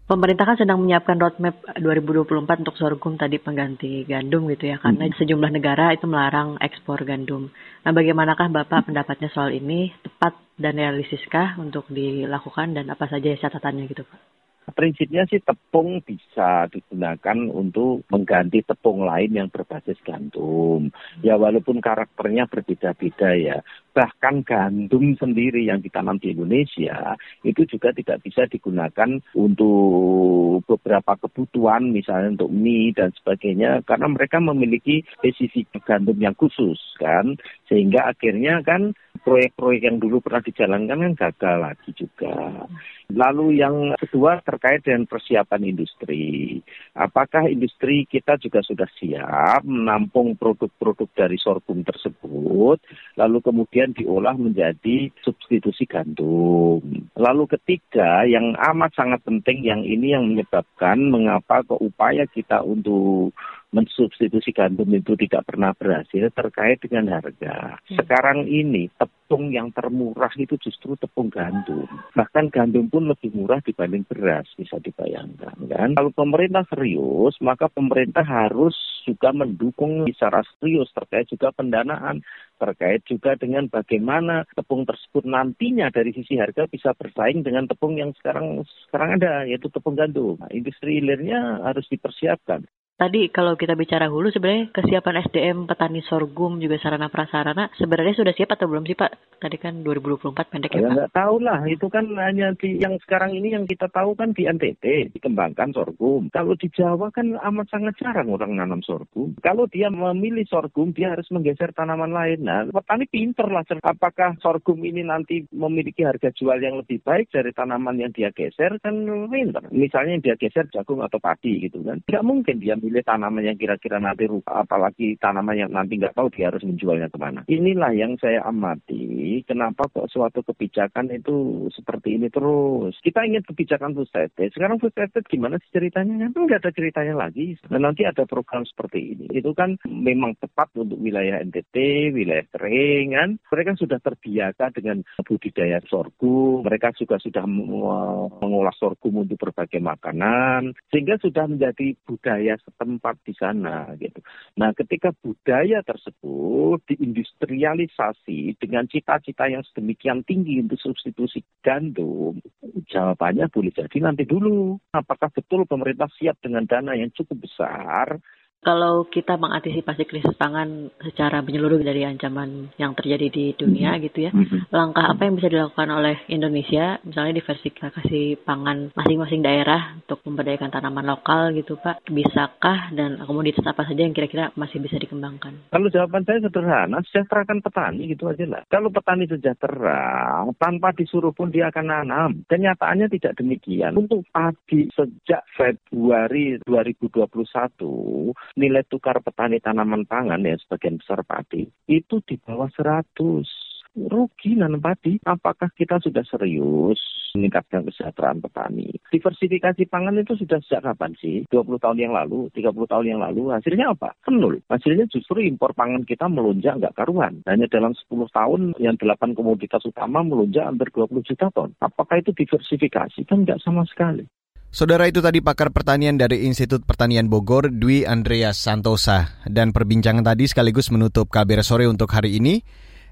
Pemerintah 0.10 0.42
kan 0.42 0.58
sedang 0.58 0.82
menyiapkan 0.82 1.22
roadmap 1.22 1.62
2024 1.78 2.66
untuk 2.66 2.74
sorghum 2.82 3.14
tadi 3.14 3.38
pengganti 3.38 4.10
gandum 4.10 4.50
gitu 4.50 4.74
ya, 4.74 4.82
karena 4.82 5.06
hmm. 5.06 5.22
sejumlah 5.22 5.54
negara 5.54 5.94
itu 5.94 6.10
melarang 6.10 6.58
ekspor 6.58 7.06
gandum. 7.06 7.54
Nah, 7.86 7.94
bagaimanakah 7.94 8.50
Bapak 8.50 8.90
pendapatnya 8.90 9.30
soal 9.30 9.54
ini? 9.54 9.94
Tepat 10.02 10.34
dan 10.58 10.82
realisiskah 10.82 11.62
untuk 11.62 11.86
dilakukan 11.94 12.74
dan 12.74 12.90
apa 12.90 13.06
saja 13.06 13.38
catatannya 13.38 13.86
gitu 13.86 14.02
Pak? 14.02 14.39
Prinsipnya 14.74 15.26
sih 15.30 15.42
tepung 15.42 16.02
bisa 16.02 16.66
digunakan 16.72 17.38
untuk 17.52 18.06
mengganti 18.10 18.64
tepung 18.66 19.04
lain 19.04 19.36
yang 19.36 19.50
berbasis 19.52 19.98
gandum. 20.06 20.90
Ya 21.26 21.36
walaupun 21.36 21.84
karakternya 21.84 22.48
berbeda-beda 22.48 23.36
ya. 23.36 23.58
Bahkan 23.94 24.48
gandum 24.48 25.18
sendiri 25.20 25.66
yang 25.68 25.84
ditanam 25.84 26.22
di 26.22 26.32
Indonesia 26.32 27.18
itu 27.44 27.66
juga 27.68 27.92
tidak 27.92 28.24
bisa 28.24 28.48
digunakan 28.48 29.20
untuk 29.36 30.64
beberapa 30.66 31.18
kebutuhan 31.20 31.92
misalnya 31.92 32.40
untuk 32.40 32.52
mie 32.54 32.96
dan 32.96 33.12
sebagainya 33.18 33.84
karena 33.84 34.08
mereka 34.08 34.38
memiliki 34.40 35.04
spesifik 35.20 35.68
gandum 35.84 36.16
yang 36.22 36.36
khusus 36.38 36.80
kan 37.02 37.36
sehingga 37.68 38.14
akhirnya 38.14 38.62
kan 38.64 38.94
proyek-proyek 39.24 39.82
yang 39.84 39.98
dulu 40.00 40.24
pernah 40.24 40.42
dijalankan 40.44 41.00
kan 41.00 41.14
gagal 41.18 41.56
lagi 41.60 41.90
juga. 41.96 42.66
Lalu 43.10 43.60
yang 43.60 43.76
kedua 44.10 44.42
terkait 44.42 44.82
dengan 44.82 45.06
persiapan 45.06 45.70
industri. 45.70 46.58
Apakah 46.98 47.46
industri 47.46 48.10
kita 48.10 48.42
juga 48.42 48.66
sudah 48.66 48.90
siap 48.98 49.62
menampung 49.62 50.34
produk-produk 50.34 51.06
dari 51.14 51.38
sorghum 51.38 51.86
tersebut, 51.86 52.82
lalu 53.14 53.38
kemudian 53.46 53.94
diolah 53.94 54.34
menjadi 54.34 55.14
substitusi 55.22 55.86
gandum. 55.86 56.82
Lalu 57.14 57.44
ketiga 57.54 58.26
yang 58.26 58.58
amat 58.58 58.98
sangat 58.98 59.22
penting 59.22 59.62
yang 59.62 59.86
ini 59.86 60.18
yang 60.18 60.26
menyebabkan 60.26 60.98
mengapa 61.14 61.62
upaya 61.78 62.26
kita 62.26 62.66
untuk 62.66 63.38
mensubstitusi 63.70 64.50
gandum 64.50 64.90
itu 64.98 65.14
tidak 65.14 65.46
pernah 65.46 65.72
berhasil 65.78 66.34
terkait 66.34 66.82
dengan 66.82 67.22
harga. 67.22 67.78
Hmm. 67.86 67.98
Sekarang 68.02 68.50
ini 68.50 68.90
tepung 68.98 69.54
yang 69.54 69.70
termurah 69.70 70.34
itu 70.42 70.58
justru 70.58 70.98
tepung 70.98 71.30
gandum. 71.30 71.86
Bahkan 72.18 72.50
gandum 72.50 72.90
pun 72.90 73.06
lebih 73.06 73.30
murah 73.38 73.62
dibanding 73.62 74.06
beras, 74.10 74.50
bisa 74.58 74.82
dibayangkan 74.82 75.54
kan. 75.70 75.90
Kalau 75.94 76.10
pemerintah 76.10 76.66
serius, 76.66 77.38
maka 77.40 77.70
pemerintah 77.70 78.26
harus 78.26 78.74
juga 79.06 79.34
mendukung 79.34 80.06
secara 80.12 80.46
serius 80.58 80.92
terkait 80.94 81.26
juga 81.30 81.50
pendanaan 81.56 82.22
terkait 82.60 83.02
juga 83.08 83.34
dengan 83.40 83.66
bagaimana 83.72 84.44
tepung 84.54 84.84
tersebut 84.84 85.24
nantinya 85.24 85.88
dari 85.90 86.12
sisi 86.12 86.36
harga 86.36 86.68
bisa 86.68 86.92
bersaing 86.94 87.42
dengan 87.42 87.66
tepung 87.66 87.96
yang 87.96 88.12
sekarang 88.20 88.68
sekarang 88.90 89.18
ada 89.18 89.48
yaitu 89.48 89.72
tepung 89.72 89.96
gandum. 89.96 90.36
Nah, 90.38 90.52
industri 90.52 91.00
hilirnya 91.00 91.64
harus 91.64 91.88
dipersiapkan. 91.88 92.68
Tadi 93.00 93.32
kalau 93.32 93.56
kita 93.56 93.80
bicara 93.80 94.12
hulu 94.12 94.28
sebenarnya 94.28 94.76
kesiapan 94.76 95.24
SDM 95.24 95.58
petani 95.72 96.04
sorghum 96.04 96.60
juga 96.60 96.76
sarana 96.84 97.08
prasarana 97.08 97.72
sebenarnya 97.80 98.12
sudah 98.12 98.36
siap 98.36 98.60
atau 98.60 98.68
belum 98.68 98.84
sih 98.84 99.00
Pak? 99.00 99.40
Tadi 99.40 99.56
kan 99.56 99.88
2024 99.88 100.36
pendek 100.36 100.76
ya, 100.76 100.84
ya 100.84 100.84
Pak? 100.84 100.92
Enggak 100.92 101.12
tahu 101.16 101.36
lah, 101.40 101.64
itu 101.64 101.88
kan 101.88 102.04
hanya 102.20 102.52
di 102.60 102.76
yang 102.76 103.00
sekarang 103.00 103.32
ini 103.32 103.56
yang 103.56 103.64
kita 103.64 103.88
tahu 103.88 104.20
kan 104.20 104.36
di 104.36 104.52
NTT 104.52 105.16
dikembangkan 105.16 105.72
sorghum. 105.72 106.28
Kalau 106.28 106.60
di 106.60 106.68
Jawa 106.76 107.08
kan 107.16 107.40
amat 107.40 107.72
sangat 107.72 107.96
jarang 108.04 108.36
orang 108.36 108.60
nanam 108.60 108.84
sorghum. 108.84 109.32
Kalau 109.40 109.64
dia 109.72 109.88
memilih 109.88 110.44
sorghum 110.52 110.92
dia 110.92 111.16
harus 111.16 111.32
menggeser 111.32 111.72
tanaman 111.72 112.12
lain. 112.12 112.44
Nah, 112.44 112.68
petani 112.68 113.08
pinter 113.08 113.48
lah. 113.48 113.64
Apakah 113.80 114.36
sorghum 114.44 114.84
ini 114.84 115.08
nanti 115.08 115.48
memiliki 115.56 116.04
harga 116.04 116.36
jual 116.36 116.60
yang 116.60 116.76
lebih 116.84 117.00
baik 117.08 117.32
dari 117.32 117.56
tanaman 117.56 117.96
yang 117.96 118.12
dia 118.12 118.36
geser 118.36 118.76
kan 118.84 119.08
pinter. 119.32 119.72
Misalnya 119.72 120.20
yang 120.20 120.24
dia 120.28 120.36
geser 120.36 120.68
jagung 120.68 121.00
atau 121.00 121.24
padi 121.24 121.64
gitu 121.64 121.80
kan. 121.80 122.04
Tidak 122.04 122.28
mungkin 122.28 122.60
dia 122.60 122.76
milih 122.90 123.06
tanaman 123.06 123.46
yang 123.46 123.54
kira-kira 123.62 124.02
nanti 124.02 124.26
rupa, 124.26 124.66
apalagi 124.66 125.14
tanaman 125.22 125.54
yang 125.54 125.70
nanti 125.70 126.02
nggak 126.02 126.18
tahu 126.18 126.34
dia 126.34 126.50
harus 126.50 126.66
menjualnya 126.66 127.14
ke 127.14 127.22
mana. 127.22 127.46
Inilah 127.46 127.94
yang 127.94 128.18
saya 128.18 128.42
amati, 128.50 129.46
kenapa 129.46 129.86
kok 129.94 130.10
suatu 130.10 130.42
kebijakan 130.42 131.14
itu 131.14 131.70
seperti 131.70 132.18
ini 132.18 132.34
terus. 132.34 132.98
Kita 133.06 133.22
ingin 133.22 133.46
kebijakan 133.46 133.94
food 133.94 134.10
safety, 134.10 134.50
sekarang 134.50 134.82
food 134.82 134.98
safety 134.98 135.22
gimana 135.30 135.62
sih 135.62 135.70
ceritanya? 135.70 136.34
Kan 136.34 136.50
nggak 136.50 136.66
ada 136.66 136.72
ceritanya 136.74 137.14
lagi. 137.14 137.54
Dan 137.70 137.86
nanti 137.86 138.10
ada 138.10 138.26
program 138.26 138.66
seperti 138.66 139.14
ini. 139.14 139.26
Itu 139.30 139.54
kan 139.54 139.78
memang 139.86 140.34
tepat 140.42 140.74
untuk 140.74 140.98
wilayah 140.98 141.38
NTT, 141.46 142.10
wilayah 142.18 142.50
kering 142.58 143.14
kan. 143.14 143.30
Mereka 143.54 143.78
sudah 143.78 144.02
terbiasa 144.02 144.74
dengan 144.74 145.06
budidaya 145.22 145.78
sorghum, 145.86 146.66
mereka 146.66 146.90
juga 146.98 147.22
sudah 147.22 147.46
mengolah 147.46 148.74
sorghum 148.80 149.28
untuk 149.28 149.38
berbagai 149.38 149.84
makanan, 149.84 150.74
sehingga 150.90 151.20
sudah 151.20 151.46
menjadi 151.46 151.94
budaya 152.08 152.56
tempat 152.80 153.20
di 153.28 153.36
sana 153.36 153.92
gitu. 154.00 154.24
Nah, 154.56 154.72
ketika 154.72 155.12
budaya 155.20 155.84
tersebut 155.84 156.80
diindustrialisasi 156.88 158.56
dengan 158.56 158.88
cita-cita 158.88 159.52
yang 159.52 159.62
sedemikian 159.68 160.24
tinggi 160.24 160.64
untuk 160.64 160.80
substitusi 160.80 161.44
gandum, 161.60 162.40
jawabannya 162.88 163.52
boleh 163.52 163.76
jadi 163.76 163.98
nanti 164.00 164.24
dulu. 164.24 164.80
Apakah 164.96 165.28
betul 165.36 165.68
pemerintah 165.68 166.08
siap 166.16 166.40
dengan 166.40 166.64
dana 166.64 166.96
yang 166.96 167.12
cukup 167.12 167.44
besar 167.44 168.24
kalau 168.60 169.08
kita 169.08 169.40
mengantisipasi 169.40 170.04
krisis 170.04 170.36
pangan 170.36 170.92
secara 171.00 171.40
menyeluruh 171.40 171.80
dari 171.80 172.04
ancaman 172.04 172.72
yang 172.76 172.92
terjadi 172.92 173.28
di 173.32 173.46
dunia 173.56 173.96
mm-hmm. 173.96 174.06
gitu 174.12 174.20
ya, 174.28 174.32
mm-hmm. 174.36 174.60
langkah 174.76 175.06
apa 175.08 175.22
yang 175.24 175.36
bisa 175.40 175.48
dilakukan 175.48 175.90
oleh 175.90 176.16
Indonesia, 176.28 177.00
misalnya 177.08 177.40
diversifikasi 177.40 178.44
pangan 178.44 178.92
masing-masing 178.94 179.42
daerah 179.42 179.96
untuk 180.04 180.20
memberdayakan 180.28 180.72
tanaman 180.76 181.08
lokal 181.08 181.56
gitu 181.56 181.80
Pak, 181.80 182.04
bisakah 182.12 182.92
dan 182.92 183.24
komoditas 183.24 183.64
apa 183.64 183.88
saja 183.88 184.04
yang 184.04 184.12
kira-kira 184.12 184.52
masih 184.60 184.84
bisa 184.84 185.00
dikembangkan? 185.00 185.72
Kalau 185.72 185.88
jawaban 185.88 186.28
saya 186.28 186.44
sederhana, 186.44 187.00
sejahterakan 187.08 187.64
petani 187.64 188.12
gitu 188.12 188.28
aja 188.28 188.44
lah. 188.44 188.62
Kalau 188.68 188.92
petani 188.92 189.24
sejahtera, 189.26 190.44
tanpa 190.60 190.92
disuruh 190.92 191.32
pun 191.32 191.48
dia 191.48 191.72
akan 191.72 191.86
nanam. 191.88 192.32
Kenyataannya 192.52 193.08
tidak 193.08 193.40
demikian. 193.40 193.96
Untuk 193.96 194.28
padi 194.36 194.92
sejak 194.92 195.48
Februari 195.56 196.60
2021, 196.68 198.36
nilai 198.58 198.86
tukar 198.88 199.20
petani 199.22 199.62
tanaman 199.62 200.08
pangan 200.08 200.42
ya 200.42 200.58
sebagian 200.62 200.98
besar 200.98 201.22
padi 201.28 201.68
itu 201.86 202.22
di 202.26 202.40
bawah 202.42 202.70
100 202.72 203.70
rugi 203.96 204.56
nanam 204.56 204.80
padi. 204.80 205.18
Apakah 205.26 205.74
kita 205.74 205.98
sudah 206.00 206.22
serius 206.24 207.00
meningkatkan 207.34 207.86
kesejahteraan 207.86 208.40
petani? 208.40 208.94
Diversifikasi 209.10 209.82
pangan 209.90 210.22
itu 210.22 210.38
sudah 210.38 210.62
sejak 210.64 210.86
kapan 210.86 211.12
sih? 211.18 211.46
20 211.50 211.82
tahun 211.82 211.98
yang 211.98 212.14
lalu, 212.14 212.48
30 212.54 212.86
tahun 212.86 213.06
yang 213.06 213.20
lalu, 213.22 213.54
hasilnya 213.54 213.98
apa? 213.98 214.14
Nol. 214.30 214.62
Hasilnya 214.70 215.10
justru 215.10 215.42
impor 215.42 215.74
pangan 215.74 216.06
kita 216.06 216.30
melonjak 216.30 216.78
nggak 216.78 216.96
karuan. 216.96 217.42
Hanya 217.50 217.66
dalam 217.68 217.98
10 217.98 218.30
tahun 218.30 218.62
yang 218.78 218.96
8 218.96 219.34
komoditas 219.34 219.82
utama 219.84 220.22
melonjak 220.22 220.70
hampir 220.70 220.94
20 220.94 221.26
juta 221.26 221.50
ton. 221.52 221.74
Apakah 221.82 222.22
itu 222.22 222.32
diversifikasi? 222.32 223.26
Kan 223.26 223.44
nggak 223.44 223.62
sama 223.62 223.84
sekali. 223.90 224.26
Saudara 224.70 225.10
itu 225.10 225.18
tadi 225.18 225.42
pakar 225.42 225.74
pertanian 225.74 226.14
dari 226.14 226.46
Institut 226.46 226.86
Pertanian 226.86 227.26
Bogor, 227.26 227.74
Dwi 227.74 228.06
Andreas 228.06 228.62
Santosa. 228.62 229.42
Dan 229.50 229.74
perbincangan 229.74 230.22
tadi 230.22 230.46
sekaligus 230.46 230.94
menutup 230.94 231.34
KBR 231.34 231.66
sore 231.66 231.90
untuk 231.90 232.14
hari 232.14 232.38
ini. 232.38 232.62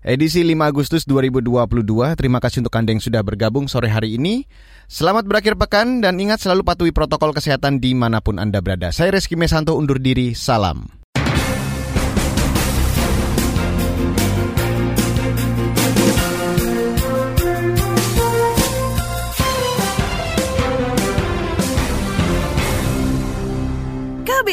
Edisi 0.06 0.46
5 0.46 0.54
Agustus 0.62 1.10
2022. 1.10 2.13
Terima 2.13 2.38
kasih 2.38 2.62
untuk 2.62 2.78
Anda 2.78 2.93
yang 2.93 3.02
sudah 3.02 3.26
bergabung 3.26 3.65
sore 3.65 3.89
hari 3.89 4.22
ini. 4.22 4.46
Selamat 4.86 5.26
berakhir 5.26 5.58
pekan 5.58 6.06
dan 6.06 6.22
ingat 6.22 6.46
selalu 6.46 6.62
patuhi 6.62 6.93
protokol 6.93 7.34
kesehatan 7.34 7.82
di 7.82 7.98
mana 7.98 8.22
pun 8.22 8.38
Anda 8.38 8.62
berada. 8.62 8.93
Saya 8.93 9.17
Reski 9.17 9.34
Mesanto 9.34 9.74
undur 9.74 9.98
diri. 9.98 10.38
Salam. 10.38 10.97